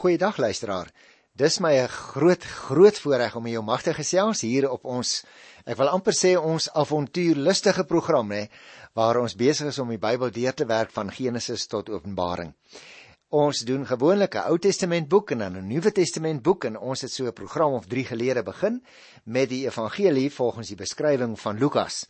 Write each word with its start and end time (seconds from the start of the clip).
Goeiedag 0.00 0.38
luisteraar. 0.40 0.88
Dis 1.36 1.58
my 1.60 1.74
'n 1.76 1.88
groot 1.88 2.44
groot 2.44 2.98
voorreg 2.98 3.34
om 3.36 3.46
jou 3.46 3.62
magte 3.62 3.92
gesels 3.94 4.40
hier 4.40 4.70
op 4.70 4.84
ons 4.84 5.24
ek 5.66 5.76
wil 5.76 5.88
amper 5.88 6.14
sê 6.16 6.30
ons 6.40 6.70
avontuurlustige 6.72 7.84
program 7.84 8.28
nê 8.32 8.48
waar 8.94 9.20
ons 9.20 9.36
besig 9.36 9.66
is 9.66 9.78
om 9.78 9.88
die 9.88 9.98
Bybel 9.98 10.30
deur 10.30 10.54
te 10.54 10.64
werk 10.64 10.90
van 10.90 11.12
Genesis 11.12 11.66
tot 11.66 11.90
Openbaring. 11.90 12.54
Ons 13.28 13.60
doen 13.60 13.86
gewoonlik 13.86 14.34
'n 14.34 14.48
Ou 14.48 14.58
Testament 14.58 15.08
boek 15.08 15.30
en 15.30 15.38
dan 15.38 15.56
'n 15.56 15.68
Nuwe 15.68 15.92
Testament 15.92 16.42
boek 16.42 16.64
en 16.64 16.78
ons 16.78 17.00
het 17.00 17.12
so 17.12 17.26
'n 17.26 17.32
program 17.32 17.72
of 17.72 17.86
3 17.86 18.04
gelede 18.04 18.42
begin 18.42 18.82
met 19.24 19.48
die 19.48 19.66
evangelie 19.66 20.30
volgens 20.32 20.68
die 20.68 20.76
beskrywing 20.76 21.40
van 21.40 21.58
Lukas. 21.58 22.06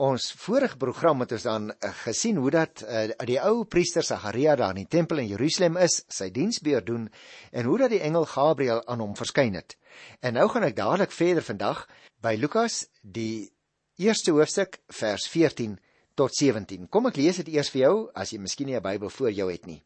Ons 0.00 0.30
vorige 0.40 0.78
program 0.80 1.20
het 1.20 1.34
ons 1.36 1.44
dan 1.44 1.68
uh, 1.68 1.90
gesien 2.00 2.38
hoe 2.40 2.50
dat 2.50 2.80
uh, 2.82 3.10
die 3.28 3.36
ou 3.44 3.66
priester 3.68 4.02
Sagaria 4.02 4.54
daar 4.56 4.72
in 4.72 4.86
die 4.86 4.88
tempel 4.88 5.18
in 5.20 5.28
Jerusalem 5.28 5.76
is, 5.76 5.98
sy 6.08 6.30
diensbeer 6.32 6.80
doen 6.84 7.10
en 7.52 7.68
hoe 7.68 7.76
dat 7.78 7.92
die 7.92 8.00
engel 8.00 8.24
Gabriël 8.24 8.80
aan 8.88 9.02
hom 9.04 9.12
verskyn 9.18 9.52
het. 9.54 9.76
En 10.24 10.32
nou 10.38 10.46
gaan 10.48 10.64
ek 10.64 10.78
dadelik 10.78 11.12
verder 11.12 11.44
vandag 11.44 11.84
by 12.24 12.32
Lukas 12.40 12.86
die 13.02 13.52
eerste 14.00 14.32
hoofstuk 14.32 14.78
vers 14.88 15.26
14 15.28 15.76
tot 16.16 16.32
17. 16.40 16.88
Kom 16.88 17.10
ek 17.10 17.20
lees 17.20 17.42
dit 17.42 17.52
eers 17.52 17.68
vir 17.74 17.82
jou 17.82 17.96
as 18.16 18.32
jy 18.32 18.40
miskien 18.40 18.72
nie 18.72 18.78
'n 18.80 18.82
Bybel 18.82 19.10
voor 19.10 19.30
jou 19.30 19.50
het 19.52 19.66
nie. 19.66 19.82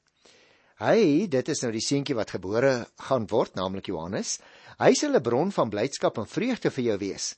Hy, 0.79 1.27
dit 1.27 1.49
is 1.49 1.63
nou 1.63 1.73
die 1.73 1.83
seentjie 1.83 2.15
wat 2.15 2.31
gebore 2.31 2.87
gaan 3.09 3.27
word, 3.27 3.57
naamlik 3.57 3.89
Johannes. 3.89 4.39
Hy 4.79 4.95
sal 4.95 5.17
'n 5.17 5.23
bron 5.23 5.51
van 5.51 5.71
blydskap 5.71 6.19
en 6.19 6.27
vreugde 6.27 6.71
vir 6.71 6.85
jou 6.85 6.99
wees 6.99 7.35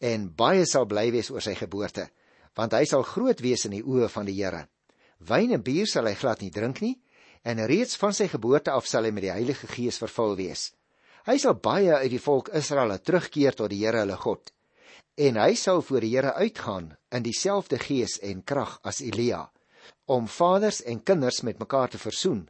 en 0.00 0.30
baie 0.32 0.64
sal 0.66 0.86
bly 0.88 1.10
wees 1.12 1.30
oor 1.30 1.44
sy 1.44 1.54
geboorte, 1.58 2.08
want 2.56 2.74
hy 2.74 2.84
sal 2.88 3.04
groot 3.06 3.40
wees 3.44 3.66
in 3.68 3.76
die 3.76 3.84
oë 3.84 4.08
van 4.12 4.26
die 4.26 4.36
Here. 4.38 4.66
Wyn 5.20 5.52
en 5.52 5.62
bier 5.62 5.86
sal 5.86 6.08
hy 6.08 6.16
glad 6.16 6.40
nie 6.42 6.50
drink 6.50 6.80
nie, 6.80 6.96
en 7.44 7.60
reeds 7.68 7.96
van 8.00 8.16
sy 8.16 8.26
geboorte 8.28 8.72
af 8.72 8.88
sal 8.88 9.04
hy 9.04 9.12
met 9.12 9.26
die 9.28 9.32
Heilige 9.32 9.68
Gees 9.68 10.00
vervul 10.00 10.36
wees. 10.40 10.70
Hy 11.28 11.36
sal 11.38 11.56
baie 11.60 12.00
uit 12.00 12.10
die 12.12 12.22
volk 12.22 12.48
Israel 12.56 12.96
terugkeer 12.98 13.56
tot 13.56 13.70
die 13.72 13.82
Here 13.84 14.00
hulle 14.02 14.16
God, 14.16 14.52
en 15.20 15.36
hy 15.36 15.52
sal 15.54 15.82
voor 15.84 16.04
die 16.04 16.14
Here 16.14 16.32
uitgaan 16.40 16.94
in 17.12 17.24
dieselfde 17.26 17.78
gees 17.78 18.16
en 18.24 18.40
krag 18.42 18.78
as 18.82 19.02
Elia, 19.04 19.44
om 20.08 20.28
vaders 20.28 20.80
en 20.88 21.04
kinders 21.04 21.42
met 21.44 21.60
mekaar 21.60 21.92
te 21.92 22.00
versoen, 22.00 22.46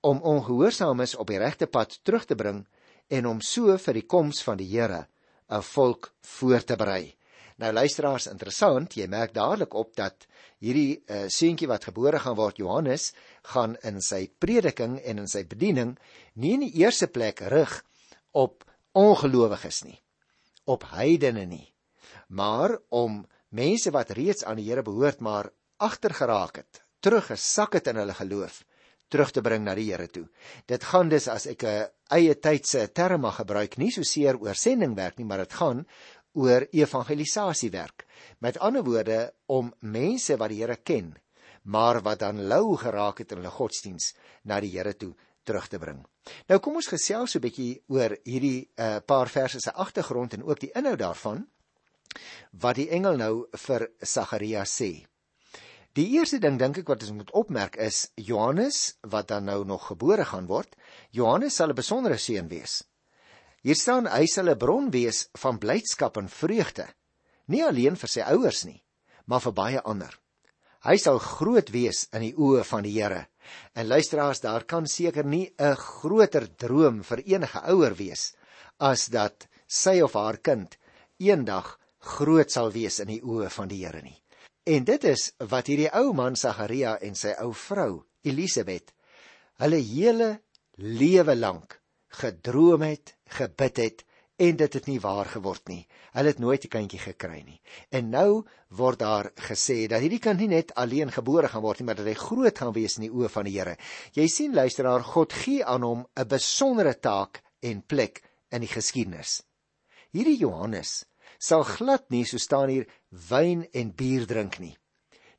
om 0.00 0.22
ongehoorsaames 0.24 1.16
op 1.20 1.28
die 1.28 1.40
regte 1.40 1.68
pad 1.68 1.98
terug 2.02 2.24
te 2.24 2.36
bring 2.36 2.64
en 3.12 3.26
om 3.28 3.40
so 3.44 3.76
vir 3.76 4.00
die 4.00 4.08
koms 4.08 4.40
van 4.44 4.56
die 4.60 4.68
Here 4.72 5.04
'n 5.48 5.62
volk 5.62 6.12
voor 6.20 6.64
te 6.64 6.76
berei. 6.76 7.14
Nou 7.56 7.72
luisteraars, 7.72 8.26
interessant, 8.26 8.94
jy 8.98 9.06
merk 9.06 9.34
dadelik 9.34 9.74
op 9.74 9.92
dat 9.96 10.26
hierdie 10.58 11.02
uh, 11.06 11.24
seentjie 11.28 11.68
wat 11.70 11.84
gebore 11.84 12.18
gaan 12.18 12.36
word 12.38 12.58
Johannes 12.58 13.12
gaan 13.52 13.76
in 13.86 14.00
sy 14.02 14.26
prediking 14.38 14.98
en 15.04 15.22
in 15.22 15.28
sy 15.30 15.44
bediening 15.46 15.94
nie 16.34 16.54
in 16.56 16.64
die 16.66 16.72
eerste 16.82 17.06
plek 17.06 17.44
rig 17.52 17.76
op 18.32 18.64
ongelowiges 18.92 19.84
nie, 19.84 20.00
op 20.66 20.86
heidene 20.94 21.44
nie, 21.46 21.74
maar 22.28 22.78
om 22.90 23.22
mense 23.54 23.92
wat 23.94 24.10
reeds 24.18 24.44
aan 24.44 24.58
die 24.58 24.66
Here 24.70 24.82
behoort 24.82 25.20
maar 25.20 25.52
agtergeraak 25.78 26.62
het, 26.62 26.82
teruggesak 27.00 27.78
het 27.78 27.92
in 27.92 28.00
hulle 28.02 28.14
geloof 28.18 28.64
terug 29.08 29.30
te 29.30 29.42
bring 29.42 29.64
na 29.64 29.74
die 29.74 29.90
Here 29.90 30.08
toe. 30.08 30.26
Dit 30.66 30.84
gaan 30.84 31.08
dus 31.08 31.28
as 31.28 31.46
ek 31.46 31.64
'n 31.64 31.88
eie 32.10 32.34
tydse 32.34 32.92
term 32.92 33.20
mag 33.20 33.36
gebruik, 33.36 33.78
nie 33.78 33.90
so 33.90 34.02
seer 34.02 34.36
oor 34.36 34.54
sendingwerk 34.54 35.18
nie, 35.18 35.26
maar 35.26 35.38
dit 35.38 35.52
gaan 35.52 35.86
oor 36.34 36.66
evangelisasiewerk. 36.70 38.06
Met 38.38 38.58
ander 38.58 38.84
woorde 38.84 39.32
om 39.46 39.72
mense 39.80 40.36
wat 40.36 40.50
die 40.50 40.60
Here 40.62 40.76
ken, 40.76 41.14
maar 41.62 42.02
wat 42.02 42.18
dan 42.18 42.46
lou 42.46 42.76
geraak 42.76 43.18
het 43.18 43.32
in 43.32 43.38
hulle 43.38 43.50
godsdiens 43.50 44.14
na 44.42 44.60
die 44.60 44.70
Here 44.70 44.94
toe 44.94 45.14
terug 45.44 45.68
te 45.68 45.78
bring. 45.78 46.04
Nou 46.48 46.58
kom 46.58 46.76
ons 46.80 46.88
gesels 46.88 47.30
so 47.30 47.38
'n 47.38 47.42
bietjie 47.42 47.82
oor 47.88 48.16
hierdie 48.24 48.70
uh, 48.76 48.98
paar 49.06 49.28
verse 49.28 49.60
se 49.60 49.72
agtergrond 49.72 50.34
en 50.34 50.44
ook 50.44 50.60
die 50.60 50.72
inhoud 50.74 50.98
daarvan 50.98 51.46
wat 52.50 52.76
die 52.76 52.88
engel 52.90 53.16
nou 53.16 53.46
vir 53.66 53.90
Sagaria 54.00 54.64
sê. 54.64 55.06
Die 55.94 56.08
eerste 56.18 56.40
ding 56.42 56.56
dink 56.58 56.80
ek 56.80 56.88
wat 56.90 57.04
ons 57.06 57.14
moet 57.14 57.28
opmerk 57.38 57.76
is 57.78 58.08
Johannes 58.18 58.96
wat 59.12 59.28
dan 59.30 59.44
nou 59.46 59.60
nog 59.62 59.84
gebore 59.92 60.24
gaan 60.26 60.48
word. 60.50 60.72
Johannes 61.14 61.54
sal 61.54 61.70
'n 61.70 61.78
besondere 61.78 62.18
seun 62.18 62.48
wees. 62.50 62.82
Hier 63.62 63.78
staan 63.78 64.10
hy 64.10 64.26
sal 64.26 64.50
'n 64.50 64.58
bron 64.58 64.90
wees 64.90 65.28
van 65.38 65.58
blydskap 65.58 66.16
en 66.16 66.28
vreugde, 66.28 66.88
nie 67.46 67.62
alleen 67.62 67.94
vir 67.96 68.08
sy 68.08 68.20
ouers 68.26 68.64
nie, 68.64 68.82
maar 69.26 69.40
vir 69.40 69.52
baie 69.52 69.80
ander. 69.82 70.18
Hy 70.82 70.96
sal 70.96 71.18
groot 71.18 71.70
wees 71.70 72.08
in 72.12 72.22
die 72.26 72.34
oë 72.34 72.64
van 72.64 72.82
die 72.82 73.00
Here. 73.00 73.28
En 73.74 73.86
luisteraars, 73.86 74.40
daar 74.40 74.64
kan 74.64 74.86
seker 74.86 75.24
nie 75.24 75.54
'n 75.58 75.76
groter 75.76 76.56
droom 76.56 77.04
vir 77.04 77.22
enige 77.24 77.60
ouer 77.70 77.94
wees 77.94 78.34
as 78.80 79.06
dat 79.06 79.46
sy 79.68 80.00
of 80.00 80.14
haar 80.14 80.38
kind 80.38 80.76
eendag 81.18 81.78
groot 82.00 82.50
sal 82.50 82.72
wees 82.72 82.98
in 82.98 83.08
die 83.08 83.22
oë 83.22 83.48
van 83.48 83.68
die 83.68 83.84
Here 83.84 84.02
nie. 84.02 84.23
En 84.64 84.84
dit 84.84 85.04
is 85.04 85.26
wat 85.50 85.68
hierdie 85.68 85.90
ou 85.92 86.14
man 86.16 86.38
Sagaria 86.40 86.94
en 87.04 87.16
sy 87.18 87.34
ou 87.42 87.50
vrou 87.52 88.04
Elisabet 88.24 88.94
hulle 89.60 89.80
hele 89.84 90.28
lewe 90.80 91.34
lank 91.36 91.76
gedroom 92.14 92.86
het, 92.86 93.12
gebid 93.36 93.80
het 93.82 94.04
en 94.40 94.56
dit 94.58 94.76
het 94.78 94.88
nie 94.88 94.98
waar 95.02 95.28
geword 95.30 95.68
nie. 95.68 95.84
Hulle 96.16 96.32
het 96.32 96.40
nooit 96.40 96.64
'n 96.64 96.72
kindjie 96.72 96.98
gekry 96.98 97.42
nie. 97.44 97.60
En 97.90 98.10
nou 98.10 98.44
word 98.68 98.98
daar 98.98 99.30
gesê 99.36 99.86
dat 99.86 100.00
hierdie 100.00 100.18
kind 100.18 100.40
nie 100.40 100.48
net 100.48 100.74
alleen 100.74 101.12
gebore 101.12 101.48
gaan 101.48 101.62
word 101.62 101.78
nie, 101.78 101.86
maar 101.86 102.00
dat 102.00 102.06
hy 102.06 102.14
groot 102.14 102.58
gaan 102.58 102.72
wees 102.72 102.96
in 102.96 103.02
die 103.02 103.12
oë 103.12 103.28
van 103.28 103.44
die 103.44 103.58
Here. 103.58 103.76
Jy 104.12 104.28
sien 104.28 104.54
luisteraar, 104.54 105.02
God 105.02 105.32
gee 105.32 105.64
aan 105.64 105.82
hom 105.82 106.06
'n 106.16 106.28
besondere 106.28 107.00
taak 107.00 107.42
en 107.60 107.82
plek 107.82 108.22
in 108.50 108.60
die 108.60 108.68
geskiedenis. 108.68 109.42
Hierdie 110.10 110.38
Johannes 110.38 111.04
sal 111.44 111.64
glad 111.68 112.08
nie 112.14 112.24
so 112.24 112.40
staan 112.40 112.72
hier 112.72 112.88
wyn 113.28 113.66
en 113.72 113.92
bier 113.92 114.24
drink 114.26 114.58
nie. 114.62 114.74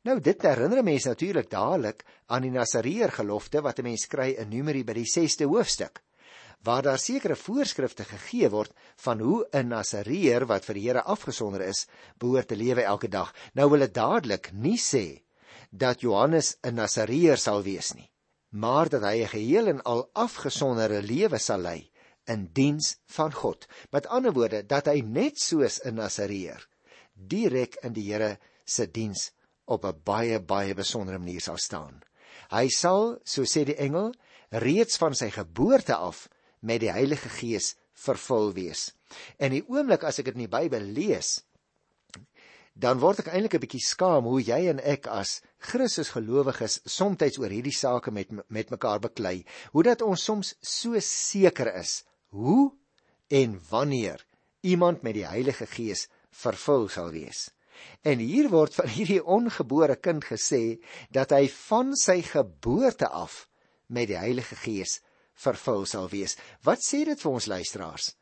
Nou 0.06 0.20
dit 0.22 0.42
herinner 0.46 0.84
mense 0.86 1.10
natuurlik 1.10 1.50
dadelik 1.50 2.04
aan 2.30 2.46
die 2.46 2.54
Nasareer 2.54 3.12
gelofte 3.12 3.62
wat 3.66 3.80
'n 3.80 3.90
mens 3.90 4.06
kry 4.08 4.36
in 4.38 4.50
Numeri 4.50 4.84
by 4.84 4.94
die 4.94 5.10
6ste 5.10 5.46
hoofstuk 5.50 6.04
waar 6.66 6.82
daar 6.82 7.00
sekere 7.00 7.36
voorskrifte 7.36 8.04
gegee 8.04 8.50
word 8.50 8.72
van 9.06 9.20
hoe 9.20 9.46
'n 9.54 9.68
Nasareer 9.68 10.46
wat 10.46 10.66
vir 10.66 10.74
die 10.74 10.88
Here 10.88 11.04
afgesonder 11.04 11.62
is, 11.62 11.88
behoort 12.18 12.48
te 12.48 12.56
lewe 12.56 12.82
elke 12.82 13.08
dag. 13.08 13.34
Nou 13.54 13.70
wil 13.70 13.80
dit 13.80 13.94
dadelik 13.94 14.52
nie 14.54 14.78
sê 14.78 15.22
dat 15.72 16.02
Johannes 16.02 16.58
'n 16.64 16.76
Nasareer 16.76 17.38
sal 17.38 17.64
wees 17.64 17.94
nie, 17.94 18.10
maar 18.50 18.90
dat 18.90 19.02
hy 19.02 19.22
'n 19.22 19.28
geheel 19.28 19.68
en 19.68 19.82
al 19.82 20.10
afgesonderde 20.14 21.02
lewe 21.02 21.38
sal 21.38 21.60
lei 21.60 21.92
in 22.32 22.50
diens 22.54 22.96
van 23.06 23.34
God. 23.34 23.68
Met 23.92 24.08
ander 24.08 24.34
woorde 24.34 24.64
dat 24.66 24.90
hy 24.92 25.02
net 25.02 25.40
soos 25.40 25.80
'n 25.84 25.96
Nasareer 25.96 26.68
direk 27.16 27.78
in 27.84 27.94
die 27.94 28.12
Here 28.12 28.38
se 28.66 28.88
diens 28.92 29.32
op 29.66 29.86
'n 29.86 30.02
baie 30.04 30.40
baie 30.40 30.74
besondere 30.74 31.18
manier 31.18 31.42
sal 31.42 31.58
staan. 31.58 32.04
Hy 32.50 32.70
sal, 32.70 33.20
so 33.24 33.44
sê 33.44 33.64
die 33.66 33.78
engel, 33.78 34.14
reeds 34.50 34.98
van 34.98 35.16
sy 35.16 35.30
geboorte 35.30 35.96
af 35.96 36.28
met 36.60 36.80
die 36.80 36.92
Heilige 36.92 37.30
Gees 37.30 37.76
vervul 37.94 38.54
wees. 38.54 38.94
En 39.38 39.52
die 39.52 39.64
oomblik 39.68 40.04
as 40.04 40.20
ek 40.20 40.26
dit 40.26 40.36
in 40.36 40.46
die 40.46 40.58
Bybel 40.58 40.82
lees, 40.82 41.44
dan 42.74 43.00
word 43.00 43.20
ek 43.20 43.32
eintlik 43.32 43.56
'n 43.56 43.64
bietjie 43.64 43.86
skaam 43.86 44.26
hoe 44.28 44.42
jy 44.42 44.68
en 44.70 44.80
ek 44.80 45.08
as 45.08 45.42
Christus 45.58 46.10
gelowiges 46.10 46.82
soms 46.86 47.38
oor 47.40 47.50
hierdie 47.50 47.76
sake 47.76 48.12
met 48.12 48.30
met 48.50 48.70
mekaar 48.70 49.00
beklei. 49.00 49.46
Hoe 49.72 49.84
dat 49.84 50.02
ons 50.02 50.24
soms 50.24 50.56
so 50.62 51.00
seker 51.00 51.74
is 51.76 52.04
hoe 52.36 52.74
en 53.32 53.60
wanneer 53.70 54.26
iemand 54.66 55.02
met 55.02 55.16
die 55.18 55.28
Heilige 55.28 55.66
Gees 55.70 56.08
vervul 56.36 56.90
sal 56.92 57.12
wees. 57.16 57.48
En 58.04 58.20
hier 58.20 58.50
word 58.52 58.76
van 58.76 58.92
hierdie 58.92 59.22
ongebore 59.24 59.98
kind 60.00 60.26
gesê 60.28 60.78
dat 61.16 61.34
hy 61.36 61.48
van 61.68 61.96
sy 62.00 62.22
geboorte 62.26 63.08
af 63.08 63.46
met 63.88 64.10
die 64.12 64.20
Heilige 64.20 64.58
Gees 64.60 65.00
vervul 65.36 65.86
sal 65.90 66.10
wees. 66.12 66.38
Wat 66.64 66.84
sê 66.84 67.04
dit 67.08 67.20
vir 67.20 67.32
ons 67.32 67.50
luisteraars? 67.52 68.14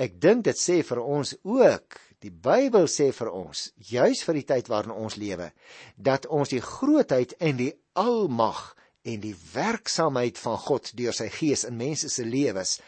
Ek 0.00 0.16
dink 0.22 0.44
dit 0.46 0.58
sê 0.58 0.80
vir 0.86 1.00
ons 1.02 1.34
ook, 1.42 1.98
die 2.22 2.32
Bybel 2.32 2.86
sê 2.88 3.10
vir 3.12 3.30
ons, 3.34 3.66
juis 3.76 4.22
vir 4.24 4.38
die 4.38 4.46
tyd 4.48 4.70
waarin 4.72 4.94
ons 4.94 5.18
lewe, 5.20 5.50
dat 5.96 6.28
ons 6.30 6.52
die 6.54 6.62
grootheid 6.64 7.34
en 7.42 7.58
die 7.58 7.72
almag 7.98 8.70
en 9.04 9.20
die 9.20 9.34
werksaamheid 9.52 10.38
van 10.40 10.56
God 10.64 10.92
deur 10.96 11.16
sy 11.16 11.28
Gees 11.32 11.66
in 11.68 11.76
mense 11.76 12.08
se 12.08 12.24
lewens 12.24 12.78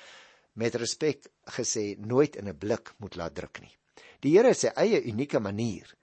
met 0.57 0.75
respek 0.75 1.29
gesê 1.59 1.95
nooit 1.99 2.37
in 2.37 2.49
'n 2.49 2.59
blik 2.59 2.95
moet 2.99 3.17
laat 3.17 3.35
druk 3.35 3.61
nie. 3.61 3.75
Die 4.21 4.37
Here 4.37 4.49
het 4.49 4.59
sy 4.59 4.73
eie 4.75 5.03
unieke 5.03 5.41
manier 5.41 5.95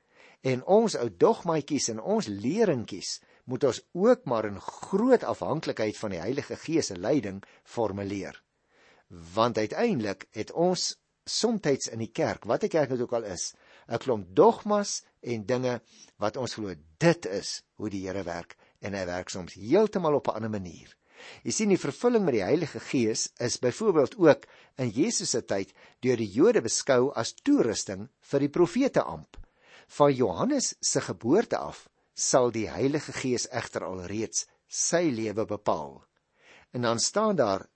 en 0.41 0.63
ons 0.65 0.95
ou 0.95 1.09
dogmatjies 1.09 1.89
en 1.89 1.99
ons 1.99 2.27
leerentjies 2.27 3.21
moet 3.45 3.63
ons 3.63 3.81
ook 3.91 4.25
maar 4.25 4.45
in 4.45 4.59
groot 4.59 5.23
afhanklikheid 5.23 5.97
van 5.97 6.15
die 6.15 6.19
Heilige 6.19 6.55
Gees 6.55 6.91
se 6.91 6.97
leiding 6.97 7.43
formuleer. 7.63 8.43
Want 9.07 9.57
uiteindelik 9.57 10.27
het 10.31 10.51
ons 10.51 10.93
soms 11.25 11.87
in 11.87 11.99
die 11.99 12.11
kerk, 12.11 12.45
wat 12.45 12.63
'n 12.63 12.69
kerk 12.69 12.89
dit 12.89 13.01
ook 13.01 13.13
al 13.13 13.23
is, 13.23 13.53
'n 13.87 13.97
klomp 13.97 14.27
dogmas 14.35 15.03
en 15.21 15.45
dinge 15.45 15.81
wat 16.17 16.37
ons 16.37 16.53
glo 16.53 16.75
dit 16.97 17.25
is 17.25 17.63
hoe 17.75 17.89
die 17.89 18.07
Here 18.07 18.23
werk 18.23 18.57
en 18.79 18.93
hy 18.93 19.05
werk 19.05 19.29
soms 19.29 19.53
heeltemal 19.53 20.13
op 20.13 20.27
'n 20.27 20.35
ander 20.35 20.49
manier. 20.49 20.95
Jy 21.43 21.53
sien 21.55 21.71
die 21.73 21.79
vervulling 21.81 22.25
met 22.25 22.37
die 22.37 22.45
Heilige 22.45 22.81
Gees 22.83 23.27
is 23.39 23.59
byvoorbeeld 23.61 24.17
ook 24.17 24.47
in 24.81 24.89
Jesus 24.89 25.33
se 25.35 25.43
tyd 25.45 25.73
deur 26.05 26.19
die 26.19 26.29
Jode 26.31 26.63
beskou 26.65 27.11
as 27.15 27.33
toerusting 27.43 28.07
vir 28.31 28.45
die 28.45 28.51
profeteamp. 28.51 29.37
Van 29.97 30.13
Johannes 30.13 30.73
se 30.81 31.01
geboorte 31.01 31.57
af 31.57 31.87
sal 32.13 32.51
die 32.53 32.69
Heilige 32.69 33.13
Gees 33.13 33.47
egter 33.51 33.85
alreeds 33.87 34.47
sy 34.67 35.09
lewe 35.13 35.45
bepaal. 35.45 36.01
En 36.73 36.81
dan 36.87 36.99
staan 36.99 37.37
daar 37.37 37.67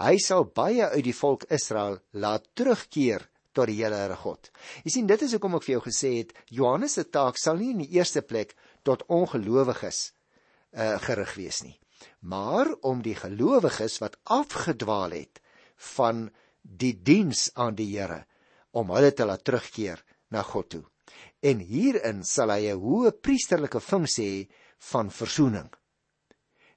hy 0.00 0.16
sal 0.20 0.44
baie 0.44 0.84
uit 0.92 1.04
die 1.04 1.16
volk 1.16 1.46
Israel 1.52 1.98
laat 2.12 2.48
terugkeer 2.54 3.24
tot 3.56 3.70
die 3.70 3.78
Here 3.80 4.16
God. 4.20 4.50
Jy 4.84 4.92
sien 4.92 5.08
dit 5.08 5.22
is 5.24 5.32
hoekom 5.36 5.56
ek 5.58 5.64
vir 5.64 5.76
jou 5.76 5.84
gesê 5.88 6.12
het 6.18 6.34
Johannes 6.52 6.98
se 6.98 7.06
taak 7.08 7.40
sal 7.40 7.56
nie 7.60 7.72
in 7.72 7.82
die 7.84 7.96
eerste 7.96 8.22
plek 8.22 8.54
tot 8.84 9.06
ongelowiges 9.08 10.10
uh, 10.76 10.96
gerig 11.06 11.32
wees 11.38 11.62
nie, 11.64 11.76
maar 12.20 12.72
om 12.82 13.02
die 13.02 13.14
gelowiges 13.14 13.98
wat 14.02 14.18
afgedwaal 14.24 15.10
het 15.16 15.40
van 15.96 16.28
die 16.62 16.94
diens 17.02 17.50
aan 17.54 17.76
die 17.78 17.88
Here 17.94 18.24
om 18.76 18.90
hulle 18.92 19.12
te 19.14 19.24
laat 19.24 19.44
terugkeer 19.44 20.02
na 20.28 20.42
God 20.42 20.68
toe. 20.68 20.84
En 21.40 21.60
hierin 21.62 22.24
sal 22.24 22.50
hy 22.50 22.72
'n 22.72 22.80
hoë 22.80 23.12
priesterlike 23.22 23.80
funksie 23.80 24.28
hê 24.28 24.48
van 24.90 25.10
verzoening. 25.10 25.70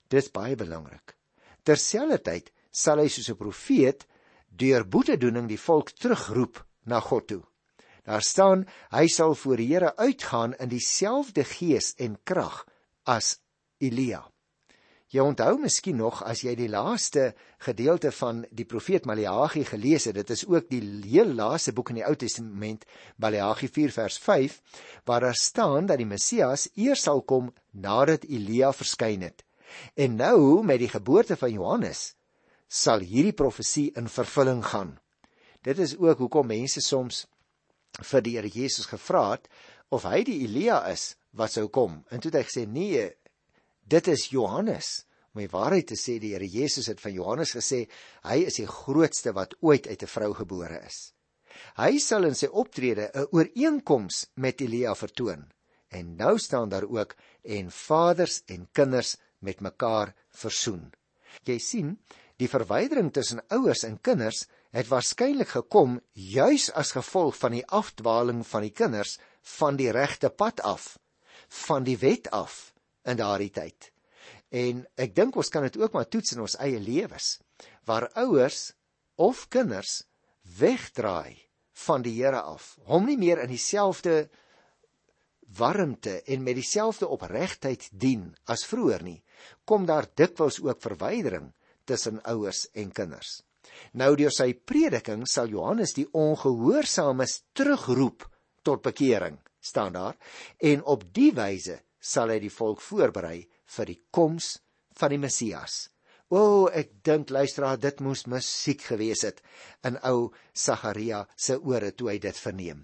Dis 0.07 0.31
baie 0.31 0.55
belangrik. 0.55 1.15
Terselfdertyd 1.63 2.51
sal 2.71 2.99
hy 2.99 3.07
soos 3.07 3.29
'n 3.29 3.37
profeet 3.37 4.05
deur 4.49 4.85
boetedoening 4.85 5.47
die 5.47 5.59
volk 5.59 5.91
terugroep 5.91 6.65
na 6.85 6.99
God 6.99 7.27
toe. 7.27 7.43
Daar 8.03 8.21
staan 8.21 8.65
hy 8.91 9.07
sal 9.07 9.35
voor 9.35 9.57
die 9.57 9.67
Here 9.73 9.95
uitgaan 9.97 10.53
in 10.53 10.69
dieselfde 10.69 11.43
gees 11.43 11.93
en 11.97 12.17
krag 12.23 12.65
as 13.03 13.39
Elia. 13.77 14.23
Jy 15.09 15.23
onthou 15.25 15.55
miskien 15.57 15.97
nog 15.97 16.19
as 16.21 16.43
jy 16.45 16.51
die 16.53 16.69
laaste 16.69 17.31
gedeelte 17.65 18.11
van 18.13 18.43
die 18.53 18.65
profeet 18.69 19.07
Maleagi 19.09 19.63
gelees 19.65 20.05
het, 20.05 20.19
dit 20.19 20.33
is 20.35 20.43
ook 20.45 20.67
die 20.69 20.83
heel 21.07 21.33
laaste 21.33 21.73
boek 21.73 21.89
in 21.89 21.97
die 21.97 22.05
Ou 22.05 22.13
Testament, 22.13 22.85
Maleagi 23.17 23.71
4 23.73 23.95
vers 23.95 24.19
5, 24.21 24.59
waar 25.09 25.25
daar 25.25 25.39
staan 25.39 25.89
dat 25.89 25.97
die 25.97 26.05
Messias 26.05 26.67
eers 26.75 27.07
sal 27.07 27.23
kom 27.25 27.49
nadat 27.71 28.27
Elia 28.29 28.69
verskyn 28.69 29.25
het. 29.25 29.41
En 29.97 30.15
nou 30.21 30.61
met 30.63 30.77
die 30.83 30.91
geboorte 30.93 31.37
van 31.41 31.57
Johannes 31.57 32.13
sal 32.69 33.01
hierdie 33.01 33.33
profesie 33.33 33.89
in 33.97 34.09
vervulling 34.13 34.61
gaan. 34.65 34.99
Dit 35.65 35.81
is 35.81 35.97
ook 35.97 36.21
hoekom 36.21 36.53
mense 36.53 36.85
soms 36.85 37.25
vir 37.97 38.21
die 38.21 38.35
Here 38.37 38.53
Jesus 38.53 38.85
gevra 38.85 39.31
het 39.31 39.49
of 39.89 40.05
hy 40.05 40.21
die 40.23 40.43
Elia 40.45 40.83
is 40.91 41.15
wat 41.33 41.57
sou 41.57 41.65
kom. 41.67 42.03
En 42.13 42.21
toe 42.21 42.29
het 42.29 42.43
hy 42.43 42.45
gesê 42.45 42.67
nee, 42.69 43.07
dit 43.89 44.07
is 44.07 44.29
Johannes. 44.29 44.89
Om 45.33 45.43
die 45.43 45.51
waarheid 45.51 45.87
te 45.91 45.97
sê, 45.97 46.17
die 46.21 46.33
Here 46.33 46.47
Jesus 46.47 46.89
het 46.89 47.01
van 47.01 47.13
Johannes 47.13 47.53
gesê, 47.57 47.83
hy 48.25 48.41
is 48.49 48.59
die 48.59 48.67
grootste 48.69 49.33
wat 49.37 49.55
ooit 49.61 49.87
uit 49.87 50.03
'n 50.03 50.13
vrou 50.15 50.33
gebore 50.33 50.79
is. 50.85 51.13
Hy 51.77 51.97
sal 51.99 52.25
in 52.25 52.35
sy 52.35 52.47
optrede 52.47 53.09
'n 53.13 53.27
ooreenkoms 53.31 54.29
met 54.35 54.61
Elia 54.61 54.95
vertoon. 54.95 55.51
En 55.89 56.15
nou 56.15 56.37
staan 56.37 56.69
daar 56.69 56.85
ook 56.85 57.15
en 57.43 57.71
vaders 57.71 58.41
en 58.45 58.67
kinders 58.71 59.17
met 59.39 59.61
mekaar 59.61 60.15
versoen. 60.29 60.93
Jy 61.43 61.57
sien, 61.57 61.99
die 62.37 62.49
verwydering 62.49 63.13
tussen 63.13 63.41
ouers 63.49 63.83
en 63.83 64.01
kinders 64.01 64.47
het 64.71 64.87
waarskynlik 64.87 65.47
gekom 65.47 66.01
juis 66.13 66.71
as 66.71 66.91
gevolg 66.91 67.37
van 67.37 67.51
die 67.51 67.65
afdwaling 67.65 68.47
van 68.47 68.61
die 68.61 68.73
kinders 68.73 69.19
van 69.41 69.75
die 69.75 69.91
regte 69.91 70.29
pad 70.29 70.61
af, 70.61 70.99
van 71.47 71.83
die 71.83 71.97
wet 71.97 72.29
af 72.29 72.73
in 73.03 73.19
daardie 73.19 73.51
tyd. 73.53 73.91
En 74.49 74.83
ek 74.97 75.15
dink 75.15 75.37
ons 75.37 75.49
kan 75.53 75.63
dit 75.67 75.77
ook 75.77 75.93
maar 75.93 76.09
toets 76.09 76.33
in 76.35 76.43
ons 76.45 76.57
eie 76.63 76.79
lewens 76.81 77.37
waar 77.85 78.09
ouers 78.17 78.71
of 79.15 79.47
kinders 79.51 80.03
wegdraai 80.59 81.37
van 81.85 82.03
die 82.03 82.15
Here 82.17 82.41
af. 82.41 82.77
Hom 82.89 83.05
nie 83.07 83.17
meer 83.17 83.41
in 83.43 83.51
dieselfde 83.51 84.29
warmte 85.57 86.21
en 86.21 86.43
met 86.43 86.57
dieselfde 86.59 87.07
opregtheid 87.07 87.89
dien 87.91 88.29
as 88.45 88.65
vroeër 88.69 89.03
nie. 89.05 89.19
Kom 89.65 89.85
daar 89.89 90.09
dikwels 90.13 90.59
ook 90.61 90.81
verwydering 90.81 91.51
tussen 91.89 92.21
ouers 92.29 92.67
en 92.77 92.91
kinders. 92.93 93.39
Nou 93.93 94.13
deur 94.17 94.33
sy 94.33 94.53
prediking 94.53 95.25
sal 95.29 95.49
Johannes 95.49 95.95
die 95.97 96.07
ongehoorsaames 96.13 97.39
terugroep 97.57 98.25
tot 98.65 98.83
bekering, 98.85 99.39
staan 99.59 99.95
daar, 99.95 100.17
en 100.59 100.83
op 100.83 101.05
die 101.15 101.31
wyse 101.33 101.79
sal 101.99 102.31
hy 102.31 102.39
die 102.39 102.53
volk 102.53 102.81
voorberei 102.81 103.43
vir 103.75 103.89
die 103.91 103.99
koms 104.11 104.57
van 104.99 105.13
die 105.13 105.21
Messias. 105.21 105.87
O, 106.29 106.69
ek 106.69 106.99
dink 107.05 107.31
luisteraar, 107.33 107.79
dit 107.81 108.01
moes 108.05 108.27
musiek 108.29 108.83
gewees 108.91 109.23
het 109.25 109.41
in 109.87 109.97
ou 110.05 110.29
Sagaria 110.53 111.23
se 111.35 111.57
ore 111.57 111.91
toe 111.97 112.11
hy 112.13 112.19
dit 112.21 112.37
verneem. 112.37 112.83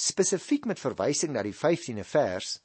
Spesifiek 0.00 0.64
met 0.66 0.80
verwysing 0.80 1.34
na 1.34 1.44
die 1.44 1.54
15de 1.54 2.06
vers 2.08 2.56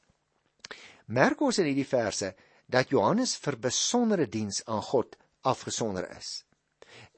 merk 1.10 1.42
ons 1.42 1.60
in 1.60 1.68
hierdie 1.68 1.90
verse 1.90 2.32
dat 2.70 2.94
Johannes 2.94 3.36
vir 3.44 3.58
besondere 3.60 4.30
diens 4.30 4.62
aan 4.66 4.82
God 4.86 5.18
afgesonder 5.44 6.08
is. 6.16 6.44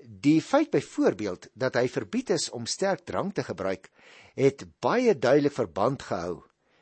Die 0.02 0.42
feit 0.42 0.72
byvoorbeeld 0.74 1.52
dat 1.54 1.78
hy 1.78 1.86
verbied 1.92 2.32
is 2.34 2.50
om 2.56 2.66
sterk 2.66 3.06
drank 3.06 3.36
te 3.38 3.46
gebruik, 3.46 3.92
het 4.36 4.66
baie 4.82 5.14
duidelik 5.14 5.54
verband 5.54 6.02
gehou 6.08 6.40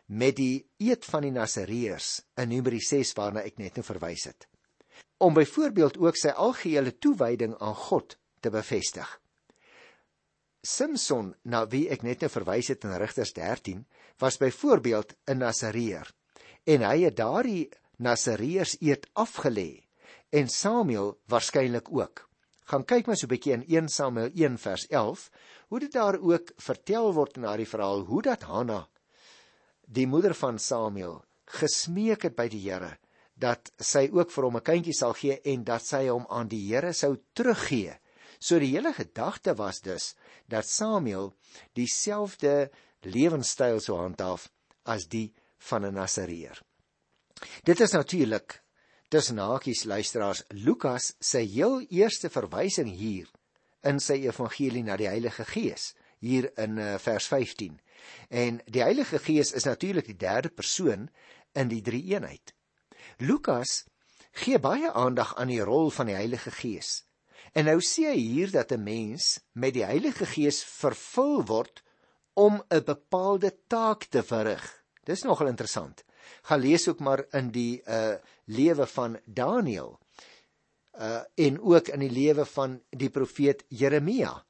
met 0.09 0.39
die 0.39 0.65
eed 0.81 1.05
van 1.05 1.21
die 1.27 1.33
Nasareërs 1.33 2.09
in 2.41 2.49
Numeri 2.49 2.79
6 2.81 3.13
waarna 3.17 3.43
ek 3.45 3.59
net 3.61 3.77
nou 3.77 3.85
verwys 3.85 4.25
het. 4.25 4.47
Om 5.21 5.35
byvoorbeeld 5.37 5.99
ook 6.01 6.17
sy 6.17 6.33
algehele 6.33 6.95
toewyding 6.97 7.53
aan 7.59 7.75
God 7.77 8.17
te 8.41 8.49
bevestig. 8.49 9.07
Samson, 10.65 11.35
na 11.43 11.65
wie 11.69 11.85
ek 11.93 12.01
net 12.03 12.25
nou 12.25 12.31
verwys 12.31 12.71
het 12.73 12.83
in 12.83 12.97
Rigters 12.99 13.31
13, 13.37 13.85
was 14.19 14.39
byvoorbeeld 14.41 15.13
'n 15.27 15.37
Nasareër 15.37 16.09
en 16.65 16.81
hy 16.81 17.03
het 17.05 17.15
daardie 17.15 17.69
Nasareërs 17.97 18.77
eed 18.81 19.07
afgelê 19.13 19.85
en 20.29 20.49
Samuel 20.49 21.19
waarskynlik 21.27 21.91
ook. 21.91 22.27
Gaan 22.65 22.85
kyk 22.85 23.07
maar 23.07 23.17
so 23.17 23.25
'n 23.25 23.29
bietjie 23.29 23.53
in 23.53 23.63
1 23.67 23.89
Samuel 23.89 24.29
1 24.33 24.57
vers 24.57 24.87
11 24.87 25.29
hoe 25.69 25.79
dit 25.79 25.91
daar 25.91 26.19
ook 26.19 26.51
vertel 26.57 27.13
word 27.13 27.35
in 27.35 27.41
daardie 27.41 27.67
verhaal 27.67 28.05
hoe 28.05 28.21
dat 28.21 28.41
Hanna 28.41 28.89
die 29.89 30.05
moeder 30.07 30.35
van 30.37 30.59
Samuel 30.61 31.23
gesmeek 31.49 32.27
het 32.27 32.35
by 32.37 32.45
die 32.51 32.61
Here 32.61 32.93
dat 33.39 33.71
sy 33.81 34.09
ook 34.11 34.31
vir 34.31 34.45
hom 34.45 34.57
'n 34.57 34.67
kindjie 34.69 34.93
sal 34.93 35.13
gee 35.13 35.39
en 35.43 35.63
dat 35.63 35.85
sy 35.85 36.07
hom 36.07 36.25
aan 36.29 36.47
die 36.47 36.61
Here 36.67 36.93
sou 36.93 37.17
teruggee. 37.33 37.97
So 38.39 38.59
die 38.59 38.75
hele 38.75 38.93
gedagte 38.93 39.55
was 39.55 39.81
dus 39.81 40.15
dat 40.47 40.67
Samuel 40.67 41.33
dieselfde 41.73 42.69
lewenstyl 43.01 43.79
sou 43.79 43.97
handhaaf 43.97 44.49
as 44.85 45.07
die 45.07 45.33
van 45.57 45.85
'n 45.85 45.93
Nasareër. 45.93 46.61
Dit 47.63 47.79
is 47.79 47.91
natuurlik 47.91 48.61
tussen 49.09 49.37
hakies 49.37 49.83
luisteraars 49.83 50.43
Lukas 50.49 51.13
se 51.19 51.39
heel 51.39 51.81
eerste 51.89 52.29
verwysing 52.29 52.89
hier 52.89 53.27
in 53.81 53.99
sy 53.99 54.13
evangelie 54.13 54.83
na 54.83 54.97
die 54.97 55.07
Heilige 55.07 55.45
Gees 55.45 55.95
hier 56.19 56.49
in 56.59 56.77
uh, 56.77 56.95
vers 56.99 57.27
15. 57.27 57.79
En 58.29 58.61
die 58.65 58.81
Heilige 58.81 59.19
Gees 59.19 59.51
is 59.51 59.67
natuurlik 59.67 60.05
die 60.05 60.17
derde 60.19 60.49
persoon 60.49 61.09
in 61.57 61.71
die 61.71 61.81
drie 61.81 62.03
eenheid. 62.13 62.53
Lukas 63.17 63.83
gee 64.31 64.59
baie 64.59 64.91
aandag 64.91 65.35
aan 65.35 65.51
die 65.51 65.63
rol 65.63 65.89
van 65.91 66.11
die 66.11 66.17
Heilige 66.17 66.51
Gees. 66.51 67.03
En 67.53 67.65
nou 67.65 67.79
sê 67.81 68.11
hy 68.11 68.19
hier 68.19 68.51
dat 68.51 68.71
'n 68.71 68.83
mens 68.83 69.39
met 69.53 69.73
die 69.73 69.85
Heilige 69.85 70.25
Gees 70.25 70.63
vervul 70.63 71.45
word 71.45 71.83
om 72.33 72.61
'n 72.69 72.83
bepaalde 72.83 73.51
taak 73.67 74.03
te 74.03 74.23
verrig. 74.23 74.63
Dis 75.03 75.23
nogal 75.23 75.47
interessant. 75.47 76.03
Gaan 76.43 76.59
lees 76.59 76.87
ook 76.87 76.99
maar 76.99 77.25
in 77.31 77.51
die 77.51 77.81
uh 77.87 78.15
lewe 78.45 78.85
van 78.87 79.19
Daniël. 79.25 79.99
Uh 80.93 81.23
en 81.35 81.59
ook 81.61 81.87
in 81.87 81.99
die 81.99 82.11
lewe 82.11 82.45
van 82.45 82.81
die 82.89 83.09
profeet 83.09 83.63
Jeremia 83.67 84.45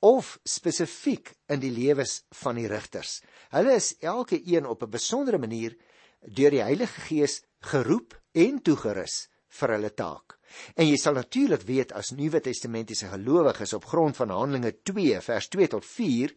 of 0.00 0.38
spesifiek 0.48 1.34
in 1.52 1.60
die 1.60 1.72
lewens 1.72 2.22
van 2.42 2.56
die 2.56 2.68
rigters. 2.70 3.20
Hulle 3.52 3.76
is 3.76 3.94
elke 4.00 4.40
een 4.46 4.66
op 4.66 4.82
'n 4.82 4.90
besondere 4.90 5.38
manier 5.38 5.76
deur 6.20 6.50
die 6.50 6.62
Heilige 6.62 7.00
Gees 7.00 7.42
geroep 7.60 8.16
en 8.32 8.62
toegerus 8.62 9.28
vir 9.48 9.74
hulle 9.74 9.90
taak. 9.94 10.38
En 10.74 10.88
jy 10.88 10.96
sal 10.96 11.14
natuurlik 11.14 11.62
weet 11.62 11.92
as 11.92 12.10
Nuwe 12.10 12.40
Testamentiese 12.40 13.10
gelowiges 13.12 13.72
op 13.72 13.84
grond 13.84 14.16
van 14.16 14.32
Handelinge 14.34 14.72
2 14.82 15.20
vers 15.20 15.48
2 15.48 15.68
tot 15.68 15.86
4 15.86 16.34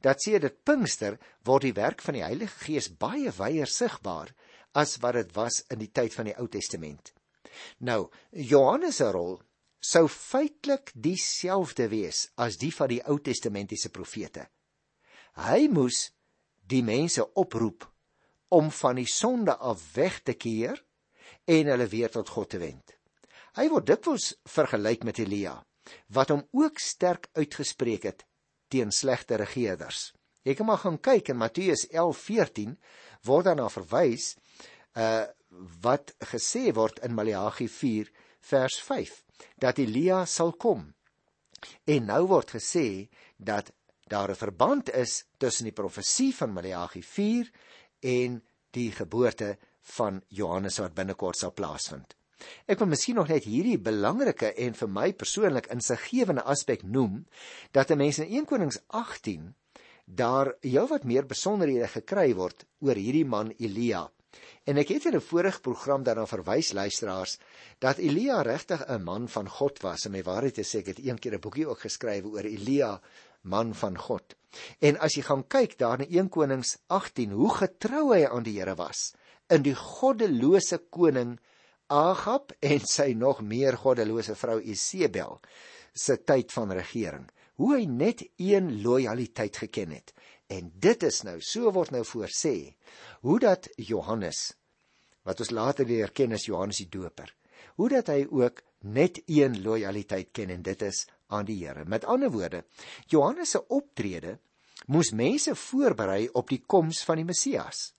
dat 0.00 0.22
sê 0.22 0.38
dit 0.38 0.64
Pinkster 0.64 1.18
word 1.42 1.62
die 1.62 1.72
werk 1.72 2.02
van 2.02 2.14
die 2.14 2.24
Heilige 2.26 2.64
Gees 2.64 2.88
baie 2.88 3.32
wyer 3.38 3.66
sigbaar 3.66 4.34
as 4.72 4.98
wat 5.02 5.14
dit 5.14 5.34
was 5.34 5.64
in 5.72 5.78
die 5.78 5.90
tyd 5.90 6.14
van 6.14 6.30
die 6.30 6.36
Ou 6.36 6.48
Testament. 6.48 7.12
Nou, 7.78 8.08
Johannes 8.30 8.96
se 9.00 9.10
rol 9.10 9.40
sou 9.86 10.06
feitelik 10.10 10.90
dieselfde 10.94 11.86
wees 11.92 12.26
as 12.42 12.58
die 12.58 12.72
van 12.74 12.90
die 12.90 13.02
Ou 13.06 13.18
Testamentiese 13.22 13.92
profete. 13.94 14.48
Hy 15.46 15.68
moes 15.70 16.08
die 16.66 16.82
mense 16.82 17.22
oproep 17.38 17.86
om 18.56 18.70
van 18.80 18.98
die 18.98 19.08
sonde 19.10 19.54
af 19.56 19.82
weg 19.94 20.22
te 20.26 20.34
keer 20.34 20.80
en 21.46 21.70
hulle 21.70 21.86
weer 21.92 22.10
tot 22.10 22.30
God 22.34 22.50
te 22.54 22.60
wend. 22.62 22.96
Hy 23.56 23.68
word 23.72 23.86
dikwels 23.88 24.32
vergelyk 24.50 25.06
met 25.06 25.20
Elia 25.22 25.56
wat 26.14 26.32
hom 26.34 26.42
ook 26.56 26.80
sterk 26.82 27.28
uitgespreek 27.38 28.08
het 28.08 28.24
teen 28.72 28.90
slegte 28.90 29.38
regerders. 29.38 30.10
Jy 30.42 30.54
kan 30.58 30.66
maar 30.66 30.82
gaan 30.82 30.98
kyk 30.98 31.30
in 31.30 31.38
Matteus 31.38 31.86
11:14 31.90 32.74
word 33.26 33.46
daarna 33.50 33.68
verwys 33.70 34.34
uh 34.98 35.26
wat 35.80 36.10
gesê 36.32 36.72
word 36.74 36.98
in 37.06 37.14
Maleagi 37.14 37.68
4 37.70 38.10
vers 38.50 38.78
5 38.82 39.24
dat 39.58 39.78
Elia 39.78 40.24
sal 40.24 40.52
kom. 40.52 40.86
En 41.84 42.06
nou 42.10 42.22
word 42.30 42.54
gesê 42.56 43.08
dat 43.36 43.72
daar 44.06 44.30
'n 44.30 44.42
verband 44.44 44.90
is 44.90 45.24
tussen 45.36 45.64
die 45.64 45.72
profesie 45.72 46.34
van 46.34 46.52
Maleagi 46.52 47.02
4 47.02 47.50
en 48.00 48.42
die 48.70 48.92
geboorte 48.92 49.58
van 49.82 50.22
Johannes 50.28 50.78
wat 50.78 50.94
binnekort 50.94 51.36
sal 51.36 51.52
plaasvind. 51.52 52.16
Ek 52.66 52.78
wil 52.78 52.90
miskien 52.90 53.14
nog 53.14 53.28
net 53.28 53.44
hierdie 53.44 53.78
belangrike 53.78 54.52
en 54.52 54.74
vir 54.74 54.88
my 54.88 55.12
persoonlik 55.12 55.70
insiggewende 55.72 56.42
aspek 56.42 56.82
noem 56.82 57.26
dat 57.72 57.90
'n 57.90 57.96
mens 57.96 58.18
in 58.18 58.28
1 58.36 58.44
Konings 58.44 58.78
18 58.86 59.54
daar 60.04 60.54
heelwat 60.60 61.04
meer 61.04 61.26
besonderhede 61.26 61.88
gekry 61.88 62.34
word 62.34 62.66
oor 62.78 62.94
hierdie 62.94 63.24
man 63.24 63.52
Elia. 63.58 64.10
En 64.64 64.76
ek 64.76 64.88
het 64.88 65.04
in 65.04 65.16
'n 65.16 65.20
vorige 65.20 65.60
program 65.60 66.02
daarna 66.02 66.26
verwys 66.26 66.72
luisteraars 66.72 67.38
dat 67.78 67.98
Elia 67.98 68.42
regtig 68.42 68.86
'n 68.88 69.02
man 69.02 69.28
van 69.28 69.48
God 69.48 69.80
was. 69.80 70.04
En 70.04 70.12
my 70.12 70.22
waarheid 70.22 70.54
te 70.54 70.62
sê 70.64 70.78
ek 70.78 70.86
het 70.86 70.98
eendag 70.98 71.32
'n 71.32 71.40
boekie 71.40 71.66
ook 71.66 71.80
geskrywe 71.80 72.28
oor 72.28 72.44
Elia 72.44 73.00
man 73.42 73.74
van 73.74 73.98
God. 73.98 74.34
En 74.80 74.98
as 74.98 75.14
jy 75.14 75.22
gaan 75.22 75.46
kyk 75.46 75.78
daar 75.78 76.00
in 76.00 76.18
1 76.18 76.28
Konings 76.28 76.78
18 76.86 77.30
hoe 77.30 77.54
getrou 77.54 78.14
hy 78.14 78.24
aan 78.24 78.42
die 78.42 78.58
Here 78.58 78.74
was 78.74 79.14
in 79.52 79.62
die 79.62 79.74
goddelose 79.78 80.78
koning 80.90 81.36
Agab 81.92 82.50
en 82.66 82.82
sy 82.82 83.12
nog 83.14 83.44
meer 83.46 83.76
goddelose 83.78 84.34
vrou 84.34 84.58
Isebel 84.58 85.38
se 85.94 86.16
tyd 86.18 86.50
van 86.52 86.72
regering. 86.74 87.28
Hoe 87.56 87.76
hy 87.76 87.84
net 87.86 88.24
een 88.42 88.82
lojaliteit 88.82 89.56
geken 89.62 89.94
het. 89.94 90.10
En 90.50 90.72
dit 90.82 91.02
is 91.06 91.22
nou, 91.26 91.38
so 91.42 91.70
word 91.74 91.92
nou 91.94 92.02
voorsê, 92.06 92.74
hoe 93.26 93.38
dat 93.42 93.66
Johannes 93.74 94.52
wat 95.26 95.40
ons 95.42 95.50
later 95.50 95.88
leer 95.88 96.12
ken 96.14 96.36
as 96.36 96.46
Johannes 96.46 96.78
die 96.84 96.90
Doper, 96.92 97.32
hoe 97.80 97.88
dat 97.90 98.12
hy 98.12 98.20
ook 98.30 98.60
net 98.86 99.18
een 99.26 99.56
lojaliteit 99.64 100.30
ken 100.30 100.52
en 100.54 100.62
dit 100.62 100.82
is 100.86 101.06
aan 101.34 101.48
die 101.48 101.56
Here. 101.58 101.82
Met 101.84 102.06
ander 102.06 102.30
woorde, 102.30 102.62
Johannes 103.10 103.56
se 103.56 103.64
optrede 103.66 104.36
moes 104.86 105.10
mense 105.10 105.56
voorberei 105.58 106.28
op 106.38 106.52
die 106.52 106.60
koms 106.62 107.02
van 107.08 107.18
die 107.18 107.26
Messias. 107.26 107.90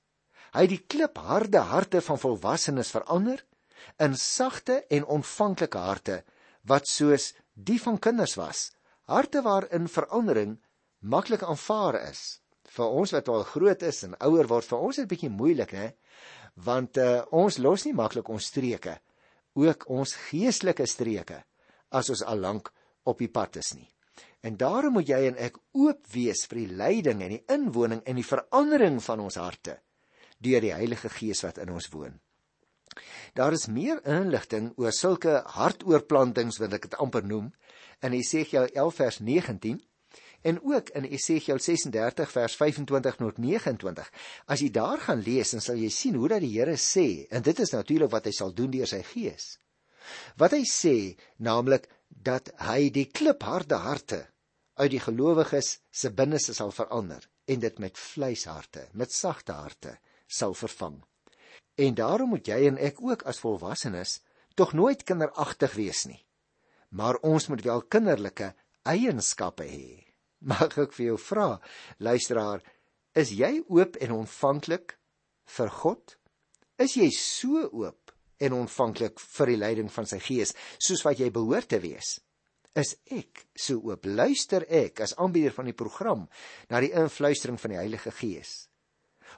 Hy 0.55 0.63
het 0.63 0.72
die 0.72 0.86
klipharde 0.88 1.65
harte 1.74 2.00
van 2.01 2.22
volwassenes 2.22 2.93
verander 2.96 3.43
in 4.00 4.15
sagte 4.15 4.79
en 4.88 5.10
ontvanklike 5.17 5.84
harte 5.84 6.22
wat 6.63 6.88
soos 6.88 7.34
die 7.53 7.81
van 7.84 8.00
kinders 8.00 8.38
was. 8.39 8.69
Harte 9.12 9.43
waarin 9.43 9.91
verandering 9.91 10.55
maklik 11.00 11.43
aanvaar 11.43 12.00
is. 12.07 12.39
Vir 12.75 12.95
ons 13.01 13.13
wat 13.15 13.29
al 13.31 13.45
groot 13.47 13.83
is 13.88 14.03
en 14.07 14.15
ouer 14.27 14.47
word, 14.50 14.67
vir 14.67 14.79
ons 14.79 14.97
is 14.97 15.05
dit 15.05 15.12
bietjie 15.13 15.31
moeilik, 15.31 15.71
hè? 15.71 15.91
Want 16.67 16.97
uh, 17.00 17.21
ons 17.31 17.59
los 17.63 17.86
nie 17.86 17.95
maklik 17.95 18.29
ons 18.33 18.50
streke, 18.51 18.97
ook 19.57 19.88
ons 19.93 20.15
geestelike 20.27 20.86
streke 20.89 21.43
as 21.95 22.09
ons 22.13 22.24
al 22.27 22.41
lank 22.43 22.71
op 23.07 23.21
die 23.24 23.31
pad 23.31 23.59
is 23.62 23.74
nie. 23.77 23.88
En 24.45 24.57
daarom 24.57 24.97
moet 24.97 25.09
jy 25.09 25.19
en 25.29 25.39
ek 25.47 25.57
oop 25.77 26.05
wees 26.13 26.45
vir 26.50 26.62
die 26.63 26.77
leiding 26.79 27.24
en 27.24 27.33
die 27.36 27.43
inwoning 27.53 28.03
en 28.05 28.19
die 28.19 28.27
verandering 28.27 29.00
van 29.03 29.24
ons 29.25 29.39
harte 29.41 29.79
deur 30.43 30.62
die 30.62 30.74
Heilige 30.74 31.09
Gees 31.09 31.41
wat 31.41 31.57
in 31.57 31.71
ons 31.74 31.89
woon. 31.89 32.19
Daar 33.33 33.53
is 33.53 33.67
meer 33.69 34.03
inligting 34.05 34.69
oor 34.77 34.93
sulke 34.93 35.39
hartoorplantings 35.55 36.59
wat 36.62 36.75
ek 36.77 36.88
dit 36.88 36.97
amper 37.01 37.25
noem 37.25 37.50
in 38.05 38.13
Esegiel 38.17 38.69
11 38.69 39.00
vers 39.01 39.19
19 39.25 39.81
en 40.48 40.60
ook 40.63 40.89
in 40.96 41.08
Esegiel 41.12 41.60
36 41.60 42.32
vers 42.32 42.56
25 42.56 43.16
tot 43.20 43.38
29. 43.44 44.12
As 44.48 44.63
jy 44.63 44.70
daar 44.72 45.01
gaan 45.04 45.22
lees, 45.25 45.51
dan 45.51 45.63
sal 45.63 45.80
jy 45.80 45.89
sien 45.92 46.16
hoe 46.16 46.30
dat 46.32 46.44
die 46.44 46.54
Here 46.56 46.77
sê 46.80 47.27
en 47.34 47.44
dit 47.44 47.60
is 47.60 47.74
natuurlik 47.75 48.13
wat 48.13 48.30
hy 48.30 48.36
sal 48.36 48.54
doen 48.56 48.72
deur 48.72 48.88
sy 48.88 49.01
Gees. 49.12 49.58
Wat 50.39 50.56
hy 50.56 50.63
sê, 50.63 50.96
naamlik 51.44 51.89
dat 52.08 52.54
hy 52.63 52.88
die 52.96 53.10
klipharde 53.12 53.82
harte 53.84 54.22
uit 54.80 54.92
die 54.94 55.04
gelowiges 55.04 55.77
se 55.92 56.13
binneste 56.16 56.56
sal 56.56 56.72
verander 56.72 57.25
en 57.48 57.60
dit 57.60 57.80
met 57.84 58.00
vleisharte, 58.00 58.88
met 58.94 59.12
sagte 59.12 59.58
harte 59.58 59.98
sal 60.27 60.56
vervang. 60.56 61.01
En 61.75 61.96
daarom 61.96 62.36
moet 62.36 62.48
jy 62.48 62.63
en 62.72 62.80
ek 62.80 63.01
ook 63.04 63.27
as 63.30 63.42
volwassenes 63.44 64.22
tog 64.56 64.74
nooit 64.74 65.04
kinderagtig 65.04 65.75
wees 65.77 66.06
nie. 66.10 66.22
Maar 66.89 67.20
ons 67.27 67.50
moet 67.51 67.63
wel 67.68 67.84
kinderlike 67.92 68.54
eienskappe 68.88 69.68
hê. 69.68 70.07
Mag 70.51 70.77
ek 70.77 70.94
vir 70.94 71.12
jou 71.12 71.17
vra, 71.17 71.60
luisteraar, 72.00 72.62
is 73.17 73.32
jy 73.34 73.63
oop 73.67 73.98
en 74.01 74.12
ontvanklik 74.20 74.98
vir 75.58 75.70
God? 75.70 76.17
Is 76.77 76.94
jy 76.98 77.10
so 77.10 77.65
oop 77.72 78.08
en 78.38 78.53
ontvanklik 78.53 79.20
vir 79.22 79.51
die 79.51 79.60
leiding 79.60 79.89
van 79.94 80.08
sy 80.10 80.20
gees 80.22 80.53
soos 80.77 81.03
wat 81.06 81.22
jy 81.22 81.29
behoort 81.34 81.70
te 81.74 81.82
wees. 81.84 82.17
Is 82.77 82.94
ek 83.10 83.48
so 83.58 83.82
oop 83.89 84.06
luister 84.06 84.65
ek 84.70 85.01
as 85.06 85.15
aanbieder 85.17 85.56
van 85.56 85.70
die 85.70 85.77
program 85.77 86.27
na 86.70 86.82
die 86.84 86.94
influistering 86.94 87.58
van 87.62 87.74
die 87.74 87.82
Heilige 87.82 88.13
Gees? 88.13 88.67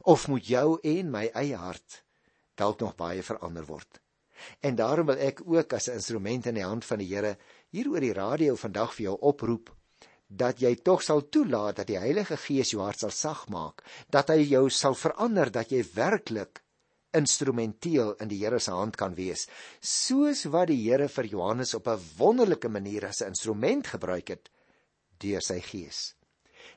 Of 0.03 0.27
moet 0.27 0.49
jou 0.51 0.77
en 0.83 1.11
my 1.11 1.29
eie 1.39 1.57
hart 1.57 2.03
dalk 2.59 2.83
nog 2.83 2.97
baie 2.99 3.23
verander 3.23 3.63
word? 3.67 4.01
En 4.63 4.75
daarom 4.75 5.07
wil 5.11 5.19
ek 5.23 5.41
ook 5.45 5.73
as 5.73 5.87
'n 5.87 5.99
instrument 5.99 6.45
in 6.45 6.55
die 6.55 6.67
hand 6.67 6.85
van 6.85 6.99
die 6.99 7.07
Here 7.07 7.37
hier 7.71 7.89
oor 7.89 7.99
die 7.99 8.13
radio 8.13 8.55
vandag 8.55 8.93
vir 8.93 9.03
jou 9.03 9.17
oproep 9.21 9.71
dat 10.29 10.61
jy 10.61 10.75
tog 10.85 11.01
sal 11.01 11.23
toelaat 11.33 11.81
dat 11.81 11.89
die 11.89 11.97
Heilige 11.97 12.37
Gees 12.37 12.71
jou 12.71 12.83
hart 12.85 13.01
sal 13.01 13.11
sag 13.11 13.47
maak, 13.49 13.81
dat 14.13 14.29
hy 14.29 14.43
jou 14.45 14.69
sal 14.69 14.93
verander 14.95 15.49
dat 15.51 15.73
jy 15.73 15.81
werklik 15.95 16.61
instrumenteel 17.17 18.13
in 18.21 18.29
die 18.29 18.37
Here 18.43 18.59
se 18.61 18.71
hand 18.71 18.95
kan 18.95 19.15
wees, 19.17 19.47
soos 19.81 20.45
wat 20.53 20.69
die 20.69 20.77
Here 20.83 21.09
vir 21.09 21.25
Johannes 21.25 21.73
op 21.73 21.87
'n 21.87 22.05
wonderlike 22.17 22.69
manier 22.69 23.07
as 23.07 23.21
'n 23.21 23.33
instrument 23.33 23.87
gebruik 23.87 24.29
het 24.29 24.49
deur 25.17 25.41
sy 25.41 25.59
gees. 25.59 26.13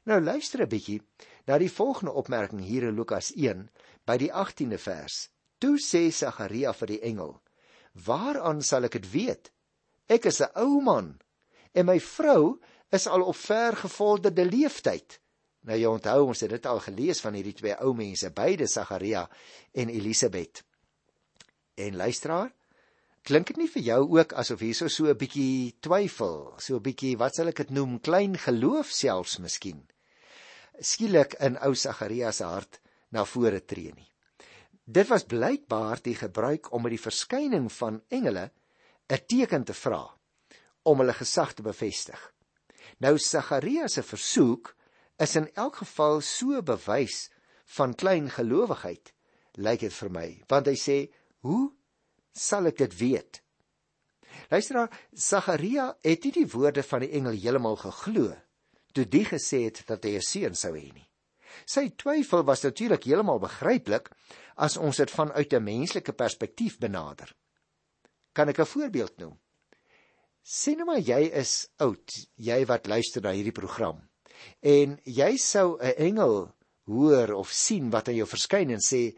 Nou 0.05 0.21
luister 0.21 0.63
'n 0.63 0.69
bietjie 0.69 1.03
na 1.47 1.59
die 1.59 1.71
volgende 1.71 2.13
opmerking 2.13 2.65
hier 2.65 2.89
in 2.89 2.97
Lukas 2.97 3.33
1 3.37 3.69
by 4.07 4.17
die 4.17 4.33
18de 4.33 4.79
vers. 4.79 5.29
Toe 5.59 5.77
sê 5.79 6.11
Sagaria 6.11 6.73
vir 6.73 6.87
die 6.87 7.01
engel: 7.01 7.43
"Waaraan 7.93 8.63
sal 8.63 8.85
ek 8.85 8.93
dit 8.93 9.13
weet? 9.13 9.53
Ek 10.09 10.25
is 10.25 10.41
'n 10.41 10.51
ou 10.57 10.81
man 10.81 11.21
en 11.75 11.87
my 11.87 12.01
vrou 12.01 12.59
is 12.93 13.07
al 13.07 13.25
op 13.25 13.37
vergevorderde 13.37 14.45
leeftyd." 14.45 15.19
Nou 15.63 15.79
jy 15.79 15.87
onthou 15.87 16.27
ons 16.27 16.41
het 16.43 16.51
dit 16.51 16.67
al 16.67 16.81
gelees 16.83 17.21
van 17.23 17.37
hierdie 17.39 17.55
twee 17.55 17.75
ou 17.87 17.93
mense, 17.95 18.31
beide 18.35 18.67
Sagaria 18.67 19.29
en 19.79 19.93
Elisabet. 19.93 20.65
En 21.79 21.97
luisteraar, 21.97 22.51
klink 23.23 23.53
dit 23.53 23.61
nie 23.63 23.69
vir 23.71 23.85
jou 23.87 24.01
ook 24.19 24.35
asof 24.43 24.65
hierso 24.65 24.89
so 24.89 25.07
'n 25.07 25.19
bietjie 25.19 25.77
twyfel, 25.81 26.55
so 26.59 26.77
'n 26.77 26.83
bietjie 26.83 27.17
wat 27.17 27.35
sal 27.35 27.49
ek 27.49 27.57
dit 27.57 27.71
noem, 27.71 28.01
klein 28.01 28.37
geloof 28.37 28.91
selfs 28.91 29.39
miskien? 29.39 29.87
Skielik 30.81 31.35
in 31.41 31.57
ou 31.59 31.75
Sagaria 31.75 32.33
se 32.33 32.45
hart 32.45 32.81
na 33.11 33.25
vore 33.25 33.61
tree 33.61 33.93
nie. 33.95 34.11
Dit 34.85 35.07
was 35.09 35.25
blykbaar 35.25 36.03
die 36.03 36.17
gebruik 36.17 36.73
om 36.73 36.83
met 36.83 36.91
die 36.91 37.07
verskyning 37.07 37.71
van 37.73 38.03
engele 38.09 38.51
'n 39.09 39.25
teken 39.27 39.65
te 39.65 39.75
vra 39.75 40.11
om 40.83 40.99
hulle 40.99 41.15
gesag 41.15 41.55
te 41.55 41.63
bevestig. 41.63 42.33
Nou 43.03 43.17
Sagaria 43.19 43.89
se 43.91 44.03
versoek 44.07 44.77
is 45.23 45.35
in 45.39 45.49
elk 45.59 45.81
geval 45.83 46.21
so 46.23 46.63
bewys 46.63 47.27
van 47.77 47.97
klein 47.99 48.29
gelowigheid 48.31 49.11
lyk 49.59 49.83
dit 49.83 49.95
vir 49.97 50.13
my. 50.15 50.27
Want 50.51 50.71
hy 50.71 50.77
sê 50.79 50.99
hoe 51.43 51.73
sal 52.31 52.71
ek 52.71 52.79
dit 52.85 52.95
weet? 53.01 53.41
Luister 54.53 54.79
dan 54.79 54.95
Sagaria 55.19 55.91
het 56.07 56.29
nie 56.29 56.35
die 56.39 56.49
woorde 56.55 56.85
van 56.87 57.03
die 57.03 57.11
engel 57.19 57.35
heeltemal 57.35 57.81
geglo 57.83 58.31
toe 58.93 59.07
die 59.09 59.25
gesê 59.27 59.65
het 59.67 59.83
dat 59.89 60.05
hy 60.05 60.17
'n 60.17 60.29
seun 60.29 60.55
sou 60.55 60.73
hê 60.77 60.93
nie. 60.93 61.09
Sy 61.67 61.89
twyfel 61.97 62.45
was 62.45 62.63
natuurlik 62.63 63.05
heeltemal 63.05 63.41
begryplik 63.41 64.11
as 64.57 64.77
ons 64.77 64.97
dit 64.97 65.11
vanuit 65.11 65.53
'n 65.53 65.65
menslike 65.65 66.13
perspektief 66.13 66.79
benader. 66.79 67.35
Kan 68.33 68.49
ek 68.49 68.61
'n 68.61 68.67
voorbeeld 68.67 69.19
noem 69.19 69.42
sien 70.43 70.79
nou 70.79 70.87
maar 70.87 71.03
jy 71.03 71.31
is 71.43 71.69
oud 71.79 72.17
jy 72.37 72.65
wat 72.67 72.87
luister 72.87 73.23
na 73.23 73.33
hierdie 73.33 73.55
program 73.55 74.03
en 74.61 74.99
jy 75.05 75.37
sou 75.39 75.79
'n 75.79 75.95
engel 76.09 76.53
hoor 76.91 77.35
of 77.35 77.53
sien 77.53 77.91
wat 77.91 78.09
aan 78.09 78.19
jou 78.19 78.27
verskyn 78.27 78.71
en 78.75 78.83
sê 78.83 79.15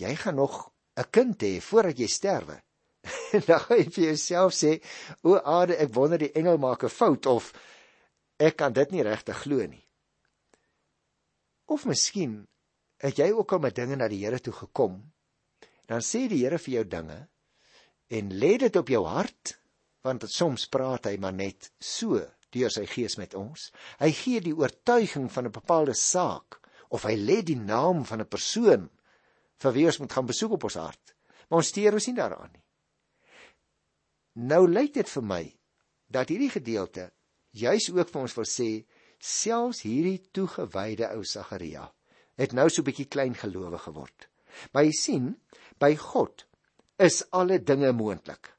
jy 0.00 0.14
gaan 0.16 0.36
nog 0.36 0.72
'n 0.96 1.10
kind 1.10 1.42
hê 1.42 1.60
voordat 1.60 1.98
jy 1.98 2.06
sterwe. 2.06 2.62
dan 3.46 3.60
gaan 3.60 3.78
jy 3.78 3.90
vir 3.90 4.04
jouself 4.04 4.54
sê, 4.54 4.80
o 5.22 5.36
Ade, 5.36 5.76
ek 5.76 5.94
wonder 5.94 6.18
die 6.18 6.32
engel 6.32 6.58
maak 6.58 6.84
'n 6.84 6.88
fout 6.88 7.26
of 7.26 7.52
ek 8.38 8.56
kan 8.56 8.72
dit 8.72 8.90
nie 8.90 9.02
regtig 9.02 9.36
glo 9.42 9.66
nie. 9.66 9.84
Of 11.66 11.84
miskien 11.84 12.46
het 12.98 13.18
jy 13.18 13.32
ook 13.32 13.52
al 13.52 13.58
met 13.58 13.76
dinge 13.76 13.96
na 13.96 14.08
die 14.08 14.24
Here 14.24 14.40
toe 14.40 14.52
gekom 14.52 15.12
dan 15.86 16.00
sê 16.00 16.28
die 16.28 16.44
Here 16.44 16.58
vir 16.58 16.74
jou 16.74 16.84
dinge 16.84 17.28
en 18.08 18.30
lê 18.30 18.56
dit 18.58 18.76
op 18.76 18.88
jou 18.88 19.04
hart 19.04 19.58
want 20.04 20.26
soms 20.28 20.66
praat 20.68 21.08
hy 21.08 21.16
maar 21.20 21.32
net 21.36 21.70
so 21.80 22.20
deur 22.54 22.70
sy 22.70 22.84
gees 22.86 23.16
met 23.18 23.34
ons. 23.34 23.70
Hy 23.98 24.10
gee 24.14 24.42
die 24.44 24.54
oortuiging 24.54 25.30
van 25.32 25.46
'n 25.46 25.56
bepaalde 25.58 25.94
saak 25.94 26.60
of 26.90 27.02
hy 27.08 27.16
lê 27.16 27.42
die 27.42 27.58
naam 27.58 28.04
van 28.04 28.20
'n 28.20 28.28
persoon 28.28 28.90
vir 29.58 29.72
wie 29.72 29.86
ons 29.86 29.98
moet 29.98 30.12
gaan 30.12 30.26
besoek 30.26 30.52
op 30.52 30.64
ons 30.64 30.74
hart. 30.74 31.14
Maar 31.48 31.58
ons 31.58 31.68
steur 31.68 31.92
ons 31.92 32.06
nie 32.06 32.16
daaraan 32.16 32.52
nie. 32.52 32.62
Nou 34.34 34.68
lyk 34.68 34.94
dit 34.94 35.08
vir 35.08 35.22
my 35.22 35.44
dat 36.06 36.28
hierdie 36.28 36.50
gedeelte 36.50 37.10
juis 37.52 37.90
ook 37.90 38.08
vir 38.08 38.20
ons 38.20 38.36
wil 38.36 38.48
sê 38.50 38.84
selfs 39.18 39.82
hierdie 39.82 40.20
toegewyde 40.32 41.08
ou 41.14 41.24
Sagaria 41.24 41.92
het 42.36 42.52
nou 42.52 42.68
so 42.68 42.82
'n 42.82 42.84
bietjie 42.84 43.08
klein 43.08 43.34
gelowe 43.34 43.78
geword. 43.78 44.28
Maar 44.72 44.84
jy 44.84 44.92
sien, 44.92 45.40
by 45.78 45.96
God 45.96 46.46
is 46.98 47.24
alle 47.30 47.58
dinge 47.58 47.92
moontlik. 47.92 48.53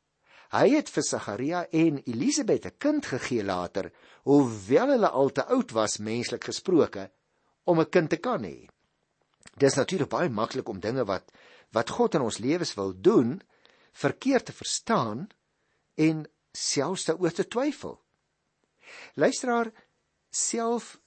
Hy 0.53 0.69
het 0.75 0.89
vir 0.93 1.03
Sagaria 1.03 1.65
en 1.71 2.01
Elisabet 2.05 2.65
'n 2.65 2.77
kind 2.77 3.05
gegee 3.05 3.43
later, 3.43 3.91
hoewel 4.23 4.89
hulle 4.89 5.09
al 5.09 5.31
te 5.31 5.45
oud 5.45 5.71
was 5.71 5.97
menslik 5.97 6.43
gesproke 6.43 7.11
om 7.63 7.79
'n 7.79 7.89
kind 7.89 8.09
te 8.09 8.17
kan 8.17 8.43
hê. 8.43 8.69
Dis 9.57 9.75
natuurlik 9.75 10.09
baie 10.09 10.29
maklik 10.29 10.69
om 10.69 10.79
dinge 10.79 11.05
wat 11.05 11.31
wat 11.71 11.89
God 11.89 12.15
in 12.15 12.21
ons 12.21 12.37
lewens 12.37 12.73
wil 12.73 12.93
doen, 13.01 13.41
verkeerd 13.91 14.45
te 14.45 14.53
verstaan 14.53 15.27
en 15.95 16.25
selfs 16.51 17.05
daaroor 17.05 17.31
te 17.31 17.47
twyfel. 17.47 17.99
Luisteraar, 19.15 19.71
self 20.29 20.99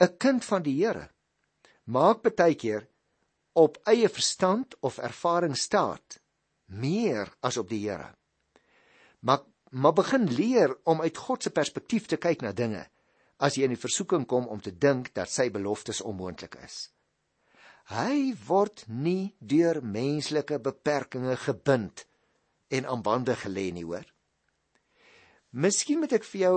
'n 0.00 0.16
kind 0.18 0.44
van 0.44 0.62
die 0.62 0.84
Here 0.84 1.10
maak 1.84 2.22
baie 2.22 2.54
keer 2.54 2.88
op 3.52 3.78
eie 3.84 4.08
verstand 4.08 4.76
of 4.80 4.98
ervaring 4.98 5.56
staat 5.56 6.20
meer 6.68 7.30
as 7.40 7.56
op 7.56 7.68
die 7.68 7.82
Here. 7.88 8.14
Maar 9.20 9.44
maar 9.70 9.92
begin 9.92 10.24
leer 10.32 10.72
om 10.88 11.00
uit 11.00 11.16
God 11.16 11.42
se 11.42 11.50
perspektief 11.52 12.06
te 12.08 12.16
kyk 12.16 12.40
na 12.40 12.54
dinge 12.56 12.86
as 13.36 13.54
jy 13.54 13.66
in 13.68 13.74
die 13.74 13.80
versoeking 13.80 14.24
kom 14.26 14.48
om 14.50 14.60
te 14.64 14.72
dink 14.72 15.12
dat 15.14 15.30
sy 15.30 15.50
beloftes 15.54 16.00
onmoontlik 16.00 16.56
is. 16.64 16.88
Hy 17.92 18.34
word 18.48 18.82
nie 18.88 19.34
deur 19.38 19.80
menslike 19.84 20.58
beperkings 20.64 21.44
gebind 21.46 22.04
en 22.74 22.88
aan 22.88 23.04
bande 23.04 23.36
gelê 23.38 23.70
nie, 23.72 23.84
hoor. 23.86 24.04
Miskien 25.50 26.02
moet 26.02 26.12
ek 26.18 26.26
vir 26.28 26.40
jou 26.42 26.56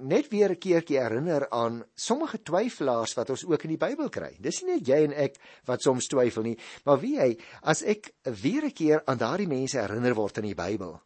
net 0.00 0.28
weer 0.30 0.50
'n 0.50 0.58
keertjie 0.58 0.98
herinner 0.98 1.48
aan 1.50 1.84
sommige 1.94 2.42
twyfelaars 2.42 3.14
wat 3.14 3.30
ons 3.30 3.44
ook 3.44 3.62
in 3.64 3.76
die 3.76 3.84
Bybel 3.86 4.08
kry. 4.08 4.36
Dis 4.40 4.62
nie 4.62 4.74
net 4.74 4.88
jy 4.88 5.04
en 5.04 5.12
ek 5.12 5.36
wat 5.66 5.82
soms 5.82 6.06
twyfel 6.06 6.42
nie, 6.42 6.58
maar 6.84 7.00
wie 7.00 7.18
hy 7.18 7.36
as 7.62 7.82
ek 7.82 8.12
weer 8.24 8.64
'n 8.64 8.72
keer 8.72 9.02
aan 9.06 9.18
daardie 9.18 9.48
mense 9.48 9.78
herinner 9.78 10.14
word 10.14 10.38
in 10.38 10.44
die 10.44 10.54
Bybel, 10.54 11.00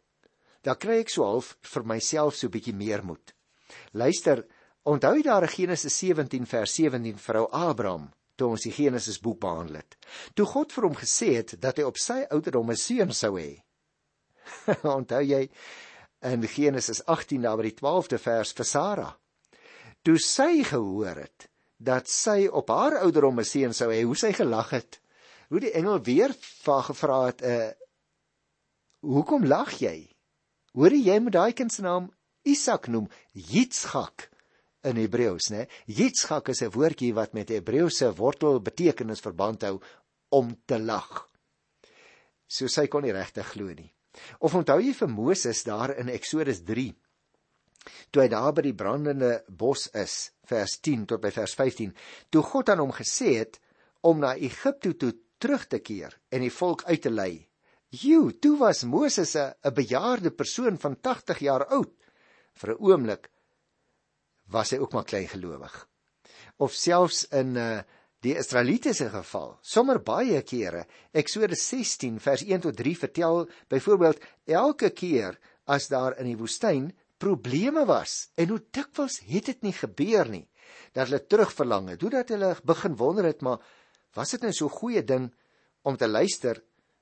dan 0.63 0.75
kry 0.75 0.99
ek 0.99 1.09
so 1.09 1.23
half 1.23 1.57
vir 1.61 1.83
myself 1.83 2.35
so 2.35 2.47
'n 2.47 2.51
bietjie 2.51 2.75
meer 2.75 3.03
moed. 3.03 3.33
Luister, 3.93 4.45
onthou 4.83 5.15
jy 5.15 5.23
daar 5.23 5.47
Genesis 5.47 5.97
17 5.97 6.45
vers 6.45 6.73
17 6.73 7.17
vrou 7.17 7.47
Abraham 7.51 8.11
toe 8.35 8.49
ons 8.49 8.61
die 8.61 8.71
Genesis 8.71 9.19
boek 9.19 9.39
behandel 9.39 9.75
het. 9.75 9.97
Toe 10.33 10.45
God 10.45 10.71
vir 10.71 10.83
hom 10.83 10.95
gesê 10.95 11.35
het 11.35 11.55
dat 11.59 11.77
hy 11.77 11.83
op 11.83 11.97
sy 11.97 12.25
ouderdom 12.29 12.71
'n 12.71 12.75
seun 12.75 13.11
sou 13.13 13.39
hê. 13.39 13.65
onthou 14.97 15.21
jy 15.25 15.49
in 16.25 16.43
Genesis 16.49 17.03
18 17.05 17.41
na 17.41 17.55
by 17.55 17.69
die 17.69 17.77
12de 17.77 18.19
vers 18.21 18.53
vir 18.57 18.67
Sara. 18.67 19.09
Toe 20.05 20.17
sy 20.21 20.63
gehoor 20.65 21.21
het 21.23 21.49
dat 21.77 22.09
sy 22.09 22.45
op 22.47 22.69
haar 22.71 22.99
ouderdom 23.03 23.39
'n 23.39 23.45
seun 23.45 23.73
sou 23.73 23.89
hê, 23.91 24.03
hoe 24.03 24.15
sy 24.15 24.31
gelag 24.33 24.69
het. 24.69 24.99
Hoe 25.49 25.59
die 25.59 25.73
engel 25.73 26.01
weer 26.01 26.33
vir 26.33 26.81
gevra 26.83 27.25
het, 27.25 27.41
"Uh 27.41 27.71
hoekom 29.05 29.45
lag 29.45 29.69
jy? 29.79 30.09
Hoor 30.73 30.91
jy 30.91 31.19
met 31.19 31.33
daai 31.33 31.53
kind 31.53 31.71
se 31.73 31.81
naam 31.81 32.11
Isak 32.43 32.87
noem, 32.87 33.09
Yitzchak 33.33 34.29
in 34.83 34.97
Hebreëus, 34.97 35.49
né? 35.49 35.67
Yitzchak 35.87 36.49
is 36.49 36.61
'n 36.61 36.71
woordjie 36.71 37.13
wat 37.13 37.33
met 37.33 37.49
Hebreëse 37.49 38.13
wortel 38.15 38.59
betekenis 38.59 39.19
verband 39.19 39.61
hou 39.61 39.81
om 40.29 40.55
te 40.65 40.79
lag. 40.79 41.29
So 42.47 42.67
sy 42.67 42.87
kon 42.87 43.01
nie 43.01 43.11
regtig 43.11 43.47
glo 43.47 43.73
nie. 43.73 43.94
Of 44.39 44.55
onthou 44.55 44.79
jy 44.81 44.93
vir 44.93 45.11
Moses 45.11 45.63
daar 45.63 45.95
in 45.97 46.09
Eksodus 46.09 46.63
3? 46.67 46.93
Toe 48.11 48.23
hy 48.23 48.29
daar 48.31 48.53
by 48.55 48.63
die 48.65 48.77
brandende 48.77 49.43
bos 49.47 49.87
is, 49.93 50.31
vers 50.49 50.79
10 50.79 51.05
tot 51.11 51.21
by 51.21 51.31
vers 51.35 51.53
15, 51.57 51.93
toe 52.33 52.43
God 52.43 52.69
aan 52.69 52.81
hom 52.81 52.93
gesê 52.95 53.35
het 53.39 53.59
om 54.05 54.21
na 54.21 54.35
Egipte 54.35 54.93
toe 54.97 55.13
terug 55.41 55.67
te 55.69 55.79
keer 55.79 56.15
en 56.33 56.45
die 56.45 56.53
volk 56.53 56.85
uit 56.89 57.01
te 57.03 57.11
lei. 57.13 57.45
Jo, 57.95 58.31
toe 58.31 58.57
was 58.57 58.83
Moses 58.83 59.35
'n 59.35 59.73
bejaarde 59.73 60.31
persoon 60.31 60.77
van 60.77 60.99
80 61.01 61.39
jaar 61.39 61.65
oud. 61.65 61.93
Vir 62.53 62.71
'n 62.71 62.81
oomblik 62.81 63.29
was 64.47 64.71
hy 64.71 64.77
ook 64.77 64.93
maar 64.93 65.05
klein 65.05 65.27
gelowig. 65.27 65.87
Of 66.57 66.73
selfs 66.73 67.25
in 67.31 67.53
'n 67.53 67.57
uh, 67.57 67.83
die 68.25 68.35
Israeliete 68.39 68.93
se 68.97 69.07
geval, 69.13 69.55
sommer 69.61 69.99
baie 70.03 70.41
kere. 70.47 70.85
Eksodus 71.13 71.63
16 71.69 72.19
vers 72.23 72.43
1 72.45 72.65
tot 72.65 72.77
3 72.77 72.95
vertel 73.05 73.45
byvoorbeeld 73.71 74.23
elke 74.45 74.89
keer 74.89 75.37
as 75.69 75.89
daar 75.91 76.17
in 76.21 76.29
die 76.31 76.39
woestyn 76.39 76.91
probleme 77.21 77.85
was 77.87 78.29
en 78.35 78.51
hoe 78.51 78.61
dikwels 78.75 79.21
het 79.29 79.49
dit 79.51 79.65
nie 79.65 79.73
gebeur 79.75 80.29
nie 80.29 80.45
dat 80.95 81.07
hulle 81.07 81.21
terugverlang 81.27 81.89
het, 81.91 82.01
hoe 82.01 82.11
dat 82.11 82.31
hulle 82.33 82.53
begin 82.65 82.95
wonder 82.99 83.27
het 83.27 83.43
maar 83.45 83.61
was 84.15 84.31
dit 84.35 84.45
nou 84.45 84.53
so 84.55 84.71
goeie 84.71 85.03
ding 85.03 85.29
om 85.85 85.97
te 85.99 86.07
luister 86.07 86.61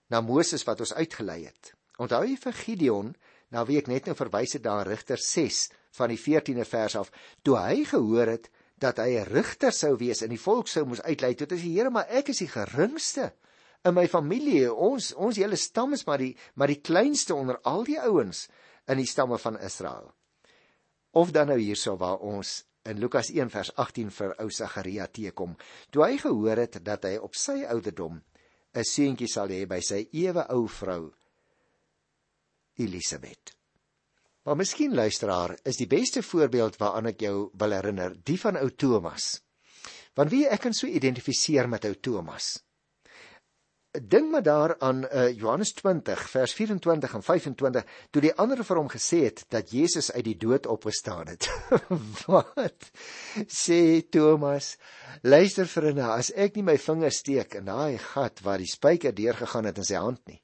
na 0.09 0.21
Moses 0.21 0.65
wat 0.67 0.81
ons 0.83 0.93
uitgelei 0.93 1.43
het. 1.45 1.73
Onthou 2.01 2.23
jy 2.25 2.35
vir 2.41 2.57
Gideon, 2.57 3.13
na 3.53 3.63
wie 3.69 3.77
ek 3.79 3.89
net 3.89 4.09
nou 4.09 4.15
verwys 4.17 4.55
het 4.57 4.65
daar 4.65 4.89
Rigter 4.89 5.21
6 5.21 5.67
van 5.97 6.09
die 6.09 6.19
14de 6.19 6.65
vers 6.67 6.97
af, 6.99 7.11
toe 7.45 7.55
hy 7.61 7.83
gehoor 7.87 8.33
het 8.33 8.49
dat 8.83 8.99
hy 8.99 9.19
'n 9.19 9.29
rigter 9.31 9.71
sou 9.71 9.95
wees 9.97 10.21
en 10.21 10.29
die 10.29 10.41
volk 10.41 10.67
sou 10.67 10.85
moes 10.85 11.01
uitlei. 11.01 11.33
Tot 11.35 11.51
as 11.51 11.61
die 11.61 11.77
Here 11.77 11.89
maar 11.89 12.09
ek 12.09 12.29
is 12.29 12.43
die 12.43 12.51
geringste 12.51 13.31
in 13.83 13.93
my 13.93 14.07
familie. 14.07 14.73
Ons 14.73 15.13
ons 15.13 15.37
hele 15.37 15.55
stam 15.55 15.93
is 15.93 16.05
maar 16.05 16.17
die 16.17 16.35
maar 16.55 16.67
die 16.67 16.81
kleinste 16.81 17.35
onder 17.35 17.59
al 17.63 17.83
die 17.83 17.99
ouens 17.99 18.49
in 18.87 18.97
die 18.97 19.07
stamme 19.07 19.37
van 19.37 19.59
Israel. 19.59 20.13
Of 21.11 21.31
dan 21.31 21.47
nou 21.47 21.59
hierso 21.59 21.97
waar 21.97 22.19
ons 22.19 22.65
in 22.83 22.99
Lukas 22.99 23.29
1 23.29 23.49
vers 23.49 23.75
18 23.75 24.11
vir 24.11 24.35
ou 24.39 24.49
Sagaria 24.49 25.07
teekom. 25.07 25.55
Toe 25.89 26.03
hy 26.03 26.17
gehoor 26.17 26.57
het 26.57 26.83
dat 26.83 27.03
hy 27.03 27.17
op 27.17 27.35
sy 27.35 27.63
ouderdom 27.63 28.21
'n 28.73 28.83
seentjie 28.83 29.27
sal 29.27 29.47
hê 29.47 29.65
by 29.65 29.79
sy 29.81 30.07
ewe 30.11 30.45
ou 30.49 30.67
vrou 30.67 31.13
Elisabeth 32.77 33.62
Maar 34.43 34.59
miskien 34.59 34.93
luisteraar, 34.95 35.55
is 35.63 35.79
die 35.79 35.87
beste 35.87 36.23
voorbeeld 36.23 36.75
waaraan 36.81 37.13
ek 37.13 37.23
jou 37.23 37.37
wil 37.59 37.75
herinner, 37.77 38.17
die 38.27 38.39
van 38.39 38.59
ou 38.59 38.67
Thomas. 38.75 39.37
Want 40.19 40.33
wie 40.35 40.43
ek 40.51 40.65
kan 40.67 40.75
so 40.75 40.89
identifiseer 40.89 41.69
met 41.71 41.87
ou 41.87 41.95
Thomas. 41.95 42.57
Dink 43.93 44.31
maar 44.33 44.43
daar 44.43 44.75
aan 44.79 45.03
uh, 45.05 45.29
Johannes 45.31 45.71
20 45.77 46.29
vers 46.29 46.53
24 46.53 47.13
en 47.13 47.23
25 47.23 47.83
toe 48.09 48.21
die 48.25 48.33
ander 48.41 48.63
vir 48.65 48.79
hom 48.81 48.89
gesê 48.89 49.19
het 49.27 49.43
dat 49.53 49.71
Jesus 49.71 50.11
uit 50.11 50.25
die 50.25 50.37
dood 50.43 50.67
opgestaan 50.67 51.29
het. 51.29 51.47
Wat 52.25 52.89
sê 53.47 54.01
Thomas? 54.09 54.73
Luister 55.21 55.69
vir 55.69 55.93
nou, 55.93 56.09
as 56.17 56.33
ek 56.35 56.57
nie 56.57 56.67
my 56.67 56.79
vinger 56.81 57.13
steek 57.13 57.61
in 57.61 57.69
daai 57.69 58.01
gat 58.01 58.43
waar 58.43 58.59
die 58.59 58.67
spyker 58.67 59.15
deurgegaan 59.15 59.71
het 59.71 59.79
in 59.79 59.87
sy 59.87 60.01
hand 60.01 60.25
nie, 60.27 60.41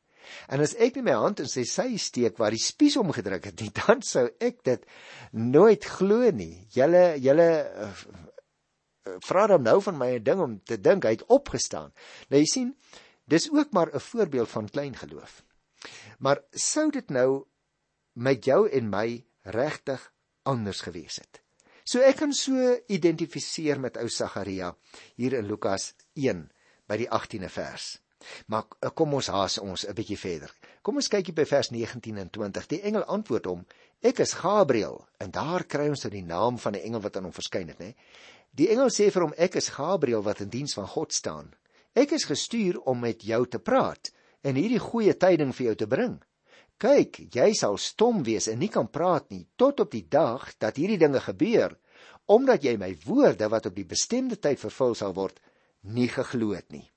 En 0.47 0.61
as 0.63 0.75
ek 0.75 0.95
nie 0.95 1.05
my 1.09 1.17
hand 1.17 1.43
in 1.43 1.49
sy 1.51 1.65
sy 1.67 1.97
steek 1.97 2.37
waar 2.37 2.55
die 2.55 2.61
spies 2.63 2.97
omgedruk 2.97 3.49
het 3.51 3.59
nie, 3.63 3.71
dan 3.75 4.01
sou 4.05 4.27
ek 4.39 4.63
dit 4.63 4.85
nooit 5.31 5.85
glo 5.85 6.31
nie. 6.31 6.65
Julle 6.75 7.03
julle 7.21 7.49
uh, 7.65 7.91
vra 9.25 9.47
hom 9.49 9.65
nou 9.65 9.79
van 9.81 9.97
my 9.97 10.09
'n 10.15 10.23
ding 10.23 10.41
om 10.41 10.59
te 10.63 10.77
dink 10.77 11.03
hy 11.03 11.15
het 11.17 11.27
opgestaan. 11.27 11.93
Nou 12.29 12.41
jy 12.41 12.49
sien, 12.49 12.73
dis 13.25 13.49
ook 13.51 13.71
maar 13.71 13.93
'n 13.93 13.99
voorbeeld 13.99 14.49
van 14.49 14.69
klein 14.69 14.95
geloof. 14.95 15.43
Maar 16.19 16.43
sou 16.51 16.89
dit 16.91 17.09
nou 17.09 17.45
met 18.13 18.45
jou 18.45 18.69
en 18.69 18.89
my 18.89 19.25
regtig 19.43 20.11
anders 20.43 20.81
gewees 20.81 21.15
het? 21.15 21.41
So 21.83 21.99
ek 21.99 22.19
kan 22.21 22.33
so 22.33 22.53
identifiseer 22.87 23.79
met 23.79 23.97
ou 23.97 24.09
Sagaria 24.09 24.75
hier 25.15 25.33
in 25.33 25.47
Lukas 25.47 25.93
1 26.13 26.51
by 26.87 26.97
die 26.97 27.09
18de 27.09 27.49
vers. 27.49 27.99
Maar 28.51 28.65
eh, 28.79 28.89
kom 28.95 29.13
ons 29.13 29.27
haas 29.31 29.57
ons 29.57 29.85
'n 29.87 29.93
bietjie 29.95 30.17
verder. 30.17 30.51
Kom 30.81 30.95
ons 30.95 31.07
kykie 31.07 31.33
by 31.33 31.45
vers 31.45 31.69
19 31.71 32.17
en 32.17 32.29
20. 32.29 32.67
Die 32.67 32.81
engel 32.81 33.03
antwoord 33.03 33.45
hom: 33.45 33.65
"Ek 34.01 34.19
is 34.19 34.33
Gabriël." 34.33 35.07
En 35.17 35.31
daar 35.31 35.63
kry 35.63 35.89
ons 35.89 36.01
dan 36.01 36.11
nou 36.11 36.21
die 36.21 36.27
naam 36.27 36.57
van 36.57 36.73
die 36.73 36.81
engel 36.81 37.01
wat 37.01 37.17
aan 37.17 37.23
hom 37.23 37.33
verskyn 37.33 37.67
het, 37.67 37.79
né? 37.79 37.93
Die 38.51 38.69
engel 38.69 38.89
sê 38.89 39.11
vir 39.11 39.21
hom: 39.21 39.33
"Ek 39.37 39.55
is 39.55 39.69
Gabriël 39.69 40.23
wat 40.23 40.41
in 40.41 40.49
diens 40.49 40.73
van 40.73 40.87
God 40.87 41.13
staan. 41.13 41.53
Ek 41.93 42.11
is 42.11 42.25
gestuur 42.25 42.79
om 42.79 42.99
met 42.99 43.21
jou 43.21 43.45
te 43.47 43.59
praat 43.59 44.11
en 44.41 44.55
hierdie 44.55 44.79
goeie 44.79 45.13
tyding 45.13 45.53
vir 45.55 45.65
jou 45.65 45.75
te 45.75 45.87
bring. 45.87 46.21
Kyk, 46.77 47.19
jy 47.35 47.53
sal 47.53 47.77
stom 47.77 48.23
wees 48.23 48.47
en 48.47 48.59
nie 48.59 48.69
kan 48.69 48.87
praat 48.87 49.29
nie 49.29 49.47
tot 49.55 49.79
op 49.79 49.91
die 49.91 50.07
dag 50.09 50.57
dat 50.57 50.77
hierdie 50.77 50.97
dinge 50.97 51.19
gebeur, 51.19 51.77
omdat 52.25 52.63
jy 52.63 52.77
my 52.77 52.95
woorde 53.05 53.49
wat 53.49 53.65
op 53.65 53.75
die 53.75 53.85
bestemde 53.85 54.35
tyd 54.35 54.59
vervul 54.59 54.95
sal 54.95 55.13
word, 55.13 55.39
nie 55.81 56.07
geglo 56.07 56.53
het 56.53 56.71
nie." 56.71 56.89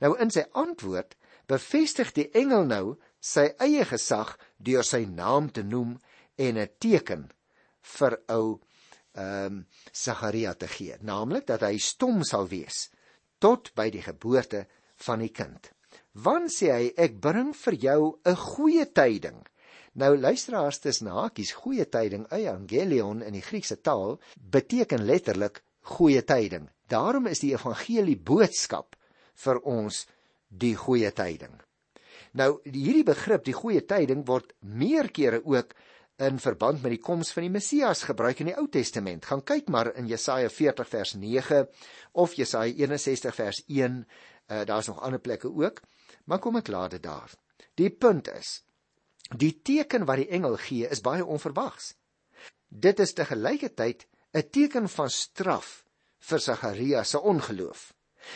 Nou 0.00 0.14
in 0.18 0.30
sy 0.30 0.44
antwoord 0.52 1.16
bevestig 1.48 2.12
die 2.16 2.28
engel 2.36 2.66
nou 2.68 2.84
sy 3.20 3.48
eie 3.64 3.84
gesag 3.88 4.36
deur 4.58 4.84
sy 4.84 5.04
naam 5.06 5.50
te 5.50 5.62
noem 5.62 5.96
en 6.36 6.58
'n 6.58 6.68
teken 6.78 7.28
vir 7.96 8.18
ou 8.28 8.60
ehm 9.18 9.46
um, 9.46 9.66
Sagaria 9.92 10.54
te 10.54 10.68
gee, 10.68 10.96
naamlik 11.00 11.46
dat 11.46 11.64
hy 11.66 11.78
stom 11.78 12.22
sal 12.24 12.46
wees 12.48 12.88
tot 13.38 13.72
by 13.74 13.88
die 13.90 14.02
geboorte 14.02 14.66
van 15.06 15.22
die 15.22 15.32
kind. 15.34 15.70
Want 16.12 16.50
sê 16.54 16.70
hy, 16.74 16.90
ek 16.96 17.20
bring 17.22 17.54
vir 17.54 17.74
jou 17.74 18.18
'n 18.24 18.36
goeie 18.36 18.86
tyding. 18.92 19.46
Nou 19.94 20.16
luisteraars, 20.16 20.78
dis 20.80 21.00
nakies 21.02 21.52
goeie 21.52 21.86
tyding, 21.86 22.26
evangelion 22.30 23.22
in 23.22 23.32
die 23.32 23.42
Griekse 23.42 23.80
taal 23.80 24.20
beteken 24.36 25.06
letterlik 25.06 25.62
goeie 25.80 26.22
tyding. 26.22 26.68
Daarom 26.88 27.26
is 27.26 27.40
die 27.40 27.52
evangelie 27.54 28.16
boodskap 28.16 28.96
vir 29.44 29.60
ons 29.62 30.06
die 30.48 30.74
goeie 30.76 31.10
tyding. 31.12 31.54
Nou 32.38 32.58
hierdie 32.64 33.06
begrip 33.06 33.44
die 33.46 33.56
goeie 33.56 33.84
tyding 33.86 34.24
word 34.28 34.52
meer 34.60 35.10
kere 35.14 35.40
ook 35.44 35.74
in 36.18 36.40
verband 36.42 36.82
met 36.82 36.96
die 36.96 37.02
koms 37.02 37.30
van 37.34 37.46
die 37.46 37.52
Messias 37.54 38.02
gebruik 38.08 38.40
in 38.42 38.50
die 38.50 38.56
Ou 38.58 38.66
Testament. 38.74 39.28
Gaan 39.28 39.44
kyk 39.46 39.68
maar 39.70 39.92
in 39.94 40.08
Jesaja 40.10 40.50
40 40.50 40.88
vers 40.90 41.14
9 41.14 41.60
of 42.18 42.34
Jesaja 42.34 42.74
61 42.74 43.34
vers 43.34 43.62
1. 43.66 44.00
Uh, 44.48 44.64
Daar's 44.66 44.88
nog 44.90 45.02
ander 45.04 45.20
plekke 45.20 45.50
ook, 45.52 45.82
maar 46.24 46.40
kom 46.42 46.58
ek 46.58 46.72
laat 46.72 46.96
dit 46.96 47.04
daar. 47.04 47.30
Die 47.78 47.90
punt 47.90 48.30
is 48.32 48.62
die 49.28 49.52
teken 49.62 50.06
wat 50.08 50.22
die 50.22 50.30
engel 50.32 50.56
gee 50.56 50.88
is 50.88 51.04
baie 51.04 51.24
onverwags. 51.24 51.92
Dit 52.68 53.00
is 53.00 53.12
te 53.12 53.24
gelykheid 53.28 54.06
'n 54.32 54.48
teken 54.50 54.88
van 54.88 55.10
straf 55.10 55.84
vir 56.18 56.40
Sagaria 56.40 57.04
se 57.04 57.20
ongeloof. 57.20 57.92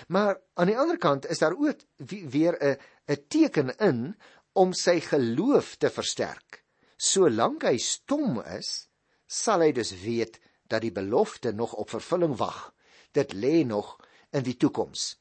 Maar 0.09 0.41
aan 0.55 0.67
die 0.67 0.79
ander 0.79 0.99
kant 0.99 1.27
is 1.27 1.39
daar 1.39 1.57
ook 1.57 1.81
weer 1.97 2.57
'n 2.61 2.77
'n 3.07 3.25
teken 3.29 3.77
in 3.77 4.17
om 4.53 4.73
sy 4.73 5.01
geloof 5.01 5.77
te 5.77 5.91
versterk. 5.91 6.65
Solank 6.97 7.63
hy 7.63 7.79
stom 7.79 8.41
is, 8.41 8.89
sal 9.27 9.61
hy 9.61 9.73
dus 9.73 9.93
weet 10.05 10.41
dat 10.69 10.81
die 10.81 10.93
belofte 10.93 11.53
nog 11.53 11.73
op 11.73 11.91
vervulling 11.91 12.37
wag. 12.37 12.75
Dit 13.13 13.33
lê 13.33 13.65
nog 13.67 13.99
in 14.31 14.43
die 14.43 14.57
toekoms. 14.57 15.17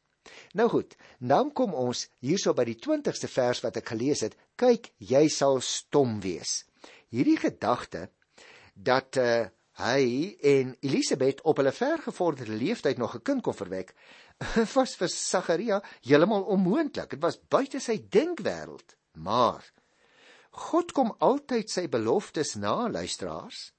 Nou 0.54 0.69
goed, 0.69 0.95
nou 1.19 1.52
kom 1.52 1.74
ons 1.74 2.06
hierso 2.19 2.54
by 2.54 2.65
die 2.67 2.78
20ste 2.78 3.30
vers 3.32 3.62
wat 3.65 3.80
ek 3.82 3.93
gelees 3.93 4.21
het. 4.21 4.36
Kyk, 4.56 4.91
jy 4.97 5.28
sal 5.34 5.62
stom 5.65 6.19
wees. 6.21 6.65
Hierdie 7.12 7.39
gedagte 7.39 8.10
dat 8.76 9.17
uh, 9.17 9.47
hy 9.82 10.36
en 10.54 10.76
Elisabet 10.86 11.41
op 11.47 11.60
hulle 11.60 11.74
vergevorderde 11.76 12.56
leeftyd 12.56 13.02
nog 13.02 13.15
'n 13.15 13.24
kind 13.24 13.43
kon 13.43 13.58
verwek, 13.58 13.95
was 14.75 14.95
vir 14.99 15.12
Sagaria 15.12 15.80
heeltemal 16.06 16.47
onmoontlik. 16.54 17.13
Dit 17.15 17.23
was 17.23 17.39
buite 17.39 17.82
sy 17.84 17.99
denkwêreld. 18.13 18.95
Maar 19.21 19.65
God 20.67 20.91
kom 20.95 21.13
altyd 21.23 21.71
sy 21.71 21.86
beloftes 21.91 22.56
na, 22.60 22.89
luisteraars, 22.91 23.69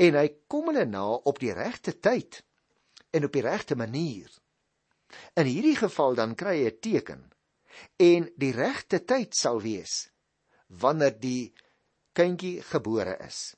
en 0.00 0.16
hy 0.16 0.26
kom 0.48 0.70
hulle 0.70 0.86
na 0.88 1.04
op 1.28 1.40
die 1.42 1.52
regte 1.56 1.96
tyd 2.00 2.40
en 3.12 3.28
op 3.28 3.34
die 3.36 3.44
regte 3.44 3.76
manier. 3.76 4.30
In 5.36 5.48
hierdie 5.48 5.76
geval 5.76 6.16
dan 6.18 6.34
kry 6.38 6.56
hy 6.62 6.70
'n 6.72 6.80
teken 6.80 7.22
en 8.00 8.30
die 8.36 8.52
regte 8.56 9.04
tyd 9.04 9.36
sal 9.36 9.60
wees 9.60 10.08
wanneer 10.68 11.14
die 11.20 11.52
kindjie 12.16 12.62
gebore 12.64 13.16
is 13.20 13.54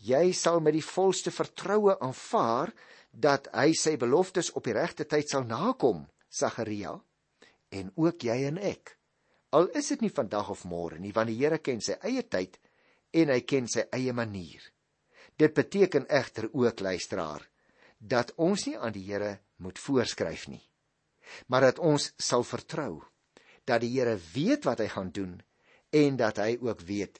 jy 0.00 0.30
sal 0.32 0.60
met 0.64 0.74
die 0.76 0.84
volste 0.84 1.32
vertroue 1.32 1.96
aanvaar 2.00 2.72
dat 3.10 3.48
hy 3.54 3.72
sy 3.74 3.96
beloftes 3.98 4.52
op 4.54 4.64
die 4.64 4.74
regte 4.76 5.06
tyd 5.08 5.28
sal 5.30 5.44
nakom, 5.44 6.06
Sagaria, 6.30 6.94
en 7.70 7.92
ook 7.98 8.22
jy 8.26 8.36
en 8.48 8.58
ek. 8.62 8.96
Al 9.54 9.70
is 9.74 9.90
dit 9.90 10.04
nie 10.06 10.14
vandag 10.14 10.52
of 10.54 10.64
môre 10.64 10.98
nie, 11.02 11.12
want 11.14 11.30
die 11.30 11.38
Here 11.40 11.58
ken 11.58 11.82
sy 11.82 11.96
eie 12.06 12.22
tyd 12.22 12.58
en 13.10 13.32
hy 13.34 13.40
ken 13.42 13.66
sy 13.68 13.86
eie 13.94 14.14
manier. 14.14 14.62
Dit 15.34 15.54
beteken 15.56 16.06
egter 16.06 16.50
ook 16.52 16.80
luisteraar 16.80 17.46
dat 17.98 18.32
ons 18.38 18.66
nie 18.66 18.76
aan 18.78 18.94
die 18.94 19.06
Here 19.08 19.38
moet 19.58 19.78
voorskryf 19.78 20.46
nie, 20.48 20.62
maar 21.48 21.66
dat 21.66 21.82
ons 21.82 22.12
sal 22.18 22.46
vertrou 22.46 23.02
dat 23.66 23.82
die 23.82 23.90
Here 23.96 24.16
weet 24.34 24.66
wat 24.68 24.82
hy 24.82 24.88
gaan 24.94 25.10
doen 25.10 25.40
en 25.90 26.16
dat 26.16 26.38
hy 26.38 26.54
ook 26.62 26.86
weet 26.86 27.18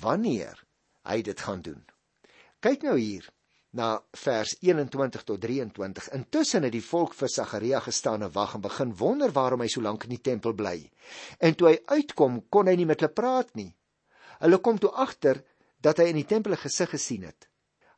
wanneer 0.00 0.64
hy 1.08 1.20
dit 1.24 1.40
gaan 1.40 1.62
doen. 1.64 1.84
Kyk 2.60 2.84
nou 2.88 2.96
hier 2.98 3.28
na 3.76 4.00
vers 4.24 4.56
21 4.60 5.22
tot 5.24 5.40
23. 5.40 6.08
Intussen 6.16 6.66
het 6.66 6.74
die 6.74 6.84
volk 6.84 7.14
vir 7.14 7.30
Sagaria 7.30 7.80
gestaan 7.84 8.26
en 8.26 8.32
wag 8.34 8.56
en 8.56 8.64
begin 8.64 8.94
wonder 8.96 9.32
waarom 9.32 9.62
hy 9.62 9.68
so 9.70 9.82
lank 9.84 10.04
in 10.08 10.16
die 10.16 10.22
tempel 10.30 10.54
bly. 10.58 10.78
En 11.38 11.54
toe 11.54 11.70
hy 11.70 11.76
uitkom, 11.86 12.42
kon 12.50 12.66
hy 12.66 12.74
nie 12.80 12.88
met 12.88 13.00
hulle 13.00 13.14
praat 13.14 13.54
nie. 13.54 13.70
Hulle 14.40 14.58
kom 14.58 14.78
toe 14.80 14.90
agter 14.90 15.42
dat 15.80 16.00
hy 16.00 16.10
in 16.10 16.20
die 16.20 16.28
tempel 16.28 16.52
'n 16.52 16.64
gesig 16.64 16.90
gesien 16.90 17.24
het. 17.24 17.48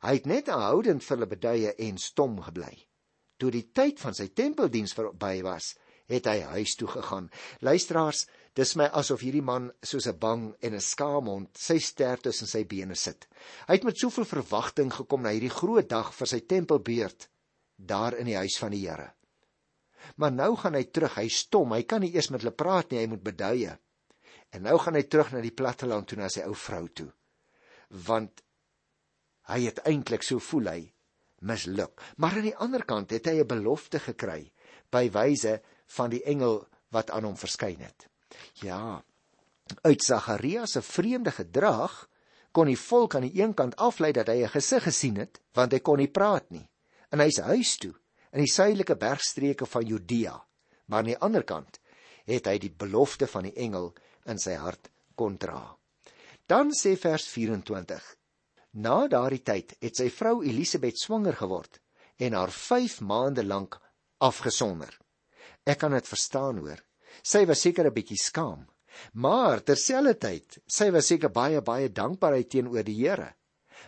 Hy 0.03 0.13
het 0.19 0.25
net 0.25 0.49
aanhoudend 0.49 1.03
vir 1.03 1.17
hulle 1.17 1.27
beduie 1.31 1.75
en 1.75 1.97
stom 1.97 2.41
gebly. 2.41 2.87
Toe 3.39 3.51
die 3.51 3.71
tyd 3.71 3.99
van 3.99 4.13
sy 4.13 4.27
tempeldiens 4.27 4.93
verby 4.93 5.41
was, 5.41 5.75
het 6.07 6.27
hy 6.27 6.39
huis 6.39 6.75
toe 6.75 6.87
gegaan. 6.87 7.29
Luisteraars, 7.59 8.27
Dis 8.53 8.75
my 8.77 8.85
asof 8.93 9.23
hierdie 9.25 9.41
man 9.41 9.71
soos 9.81 10.05
'n 10.07 10.19
bang 10.19 10.43
en 10.61 10.75
'n 10.75 10.87
skaamhond 10.91 11.57
sy 11.57 11.79
ster 11.79 12.17
tussen 12.21 12.47
sy 12.47 12.63
bene 12.63 12.95
sit. 12.95 13.25
Hy 13.67 13.73
het 13.73 13.83
met 13.83 13.97
soveel 13.97 14.25
verwagting 14.25 14.93
gekom 14.93 15.23
na 15.23 15.31
hierdie 15.33 15.49
groot 15.49 15.89
dag 15.89 16.13
vir 16.13 16.27
sy 16.27 16.39
tempelbeurt 16.39 17.29
daar 17.77 18.13
in 18.13 18.25
die 18.25 18.37
huis 18.37 18.57
van 18.61 18.71
die 18.71 18.85
Here. 18.87 19.09
Maar 20.15 20.31
nou 20.31 20.55
gaan 20.55 20.75
hy 20.75 20.83
terug, 20.83 21.15
hy 21.15 21.27
stom, 21.29 21.73
hy 21.73 21.83
kan 21.83 22.01
nie 22.01 22.13
eers 22.13 22.29
met 22.29 22.41
hulle 22.41 22.53
praat 22.53 22.91
nie, 22.91 22.99
hy 22.99 23.07
moet 23.07 23.23
beduie. 23.23 23.73
En 24.51 24.61
nou 24.61 24.77
gaan 24.77 24.95
hy 24.95 25.03
terug 25.03 25.33
na 25.33 25.41
die 25.41 25.55
platteland 25.55 26.07
toe 26.07 26.17
na 26.17 26.29
sy 26.29 26.45
ou 26.45 26.53
vrou 26.53 26.87
toe. 26.87 27.09
Want 27.89 28.43
hy 29.49 29.63
het 29.65 29.81
eintlik 29.87 30.23
so 30.23 30.39
voel 30.39 30.69
hy 30.69 30.93
misluk. 31.41 31.99
Maar 32.17 32.37
aan 32.37 32.49
die 32.51 32.55
ander 32.55 32.85
kant 32.85 33.11
het 33.11 33.25
hy 33.25 33.39
'n 33.41 33.47
belofte 33.47 33.99
gekry 33.99 34.51
by 34.91 35.09
wyse 35.09 35.61
van 35.97 36.09
die 36.09 36.23
engel 36.23 36.67
wat 36.91 37.09
aan 37.09 37.23
hom 37.23 37.35
verskyn 37.35 37.81
het. 37.81 38.12
Ja. 38.61 39.03
Uit 39.81 40.03
Sagaria 40.03 40.65
se 40.65 40.81
vreemde 40.81 41.31
gedrag 41.31 42.09
kon 42.51 42.69
die 42.69 42.77
volk 42.77 43.15
aan 43.15 43.25
die 43.25 43.41
een 43.41 43.53
kant 43.57 43.75
aflei 43.75 44.11
dat 44.11 44.27
hy 44.27 44.43
'n 44.43 44.55
gesig 44.55 44.83
gesien 44.83 45.17
het, 45.17 45.41
want 45.53 45.71
hy 45.71 45.79
kon 45.79 45.97
nie 45.97 46.11
praat 46.11 46.49
nie. 46.49 46.69
En 47.09 47.19
hy's 47.19 47.39
huis 47.39 47.77
toe 47.77 47.93
in 48.31 48.39
die 48.39 48.51
suidelike 48.51 48.95
bergstreke 48.95 49.65
van 49.65 49.85
Judea. 49.85 50.45
Maar 50.85 50.99
aan 50.99 51.11
die 51.11 51.17
ander 51.17 51.43
kant 51.43 51.79
het 52.25 52.45
hy 52.45 52.57
die 52.57 52.71
belofte 52.71 53.27
van 53.27 53.43
die 53.43 53.55
engel 53.55 53.93
in 54.25 54.39
sy 54.39 54.55
hart 54.55 54.89
kon 55.15 55.37
dra. 55.37 55.77
Dan 56.47 56.71
sê 56.71 56.95
vers 56.99 57.27
24: 57.27 58.15
Na 58.71 59.07
daardie 59.07 59.43
tyd 59.43 59.75
het 59.79 59.95
sy 59.95 60.09
vrou 60.09 60.43
Elisabet 60.43 60.99
swanger 60.99 61.35
geword 61.35 61.79
en 62.17 62.33
haar 62.33 62.51
5 62.51 63.01
maande 63.01 63.43
lank 63.43 63.79
afgesonder. 64.17 64.91
Ek 65.65 65.79
kan 65.79 65.91
dit 65.91 66.07
verstaan 66.07 66.57
hoor. 66.57 66.83
Sy 67.21 67.45
was 67.45 67.61
seker 67.61 67.85
'n 67.85 67.93
bietjie 67.93 68.17
skaam, 68.17 68.67
maar 69.13 69.63
terselfdertyd, 69.63 70.59
sy 70.67 70.91
was 70.91 71.07
seker 71.07 71.29
baie 71.29 71.61
baie 71.61 71.89
dankbaar 71.89 72.43
teenoor 72.43 72.83
die 72.83 72.95
Here. 72.95 73.33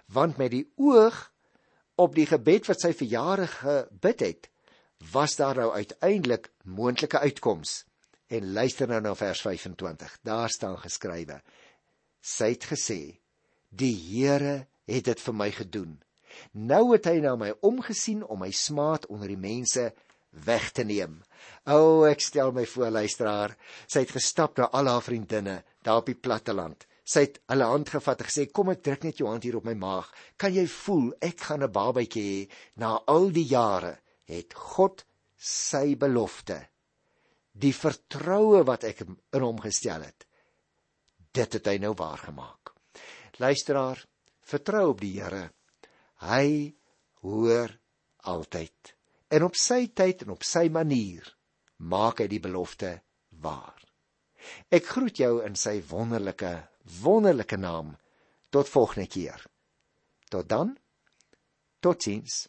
Want 0.07 0.37
met 0.37 0.51
die 0.51 0.67
oog 0.75 1.31
op 1.95 2.15
die 2.15 2.25
gebed 2.25 2.67
wat 2.67 2.81
sy 2.81 2.93
vir 2.93 3.07
jare 3.07 3.47
gebid 3.47 4.19
het, 4.19 4.49
was 5.11 5.35
daar 5.35 5.55
nou 5.55 5.71
uiteindelik 5.73 6.51
moontlike 6.63 7.19
uitkoms. 7.19 7.85
En 8.27 8.53
luister 8.53 8.87
nou 8.87 9.01
na 9.01 9.13
vers 9.15 9.41
25. 9.41 10.17
Daar 10.23 10.49
staan 10.49 10.77
geskrywe: 10.81 11.41
Sy 12.21 12.49
het 12.55 12.65
gesê: 12.65 13.19
"Die 13.69 13.95
Here 13.95 14.67
het 14.85 15.05
dit 15.05 15.19
vir 15.19 15.33
my 15.33 15.51
gedoen. 15.51 16.01
Nou 16.51 16.91
het 16.93 17.05
hy 17.05 17.19
na 17.19 17.35
my 17.35 17.53
omgesien 17.61 18.23
om 18.23 18.39
my 18.39 18.51
smaad 18.51 19.05
onder 19.05 19.27
die 19.27 19.37
mense 19.37 19.93
weg 20.29 20.71
te 20.71 20.83
neem." 20.83 21.21
O, 21.65 21.77
oh, 21.77 22.03
ek 22.09 22.21
stel 22.21 22.51
my 22.55 22.65
voor 22.69 22.91
luisteraar, 22.93 23.55
sy 23.87 24.03
het 24.05 24.13
gestap 24.15 24.57
na 24.57 24.69
al 24.71 24.89
haar 24.91 25.03
vriendinne 25.05 25.63
daar 25.85 26.03
op 26.03 26.11
die 26.11 26.17
platteland. 26.17 26.85
Sy 27.05 27.27
het 27.27 27.39
hulle 27.51 27.67
hand 27.69 27.89
gevat 27.93 28.21
en 28.21 28.29
gesê: 28.29 28.47
"Kom 28.51 28.71
ek 28.73 28.83
druk 28.83 29.03
net 29.03 29.19
jou 29.21 29.29
hand 29.29 29.43
hier 29.43 29.57
op 29.57 29.65
my 29.65 29.75
maag. 29.77 30.07
Kan 30.37 30.53
jy 30.53 30.65
voel 30.67 31.13
ek 31.21 31.41
gaan 31.47 31.63
'n 31.63 31.71
babatjie 31.71 32.23
hê 32.23 32.49
na 32.75 32.95
al 33.07 33.29
die 33.29 33.45
jare?" 33.45 33.99
Het 34.25 34.53
God 34.53 35.05
sy 35.37 35.95
belofte, 35.95 36.57
die 37.53 37.73
vertroue 37.73 38.63
wat 38.65 38.83
ek 38.83 39.03
in 39.05 39.43
hom 39.43 39.59
gestel 39.61 40.01
het, 40.01 40.25
dit 41.31 41.53
het 41.53 41.67
hy 41.67 41.77
nou 41.77 41.93
waargemaak. 41.93 42.73
Luisteraar, 43.37 44.01
vertrou 44.41 44.89
op 44.89 45.01
die 45.01 45.19
Here. 45.19 45.51
Hy 46.25 46.73
hoor 47.21 47.69
altyd 48.23 48.94
en 49.35 49.43
op 49.43 49.57
sy 49.59 49.89
tyd 49.91 50.23
en 50.23 50.35
op 50.37 50.45
sy 50.47 50.69
manier 50.71 51.27
maak 51.83 52.21
hy 52.23 52.29
die 52.31 52.39
belofte 52.39 52.91
waar. 53.43 53.81
Ek 54.71 54.87
groet 54.87 55.19
jou 55.19 55.41
in 55.43 55.57
sy 55.59 55.81
wonderlike, 55.89 56.53
wonderlike 57.01 57.57
naam. 57.59 57.95
Tot 58.53 58.69
volgende 58.71 59.09
keer. 59.11 59.41
Tot 60.31 60.47
dan. 60.47 60.75
Totsiens. 61.83 62.45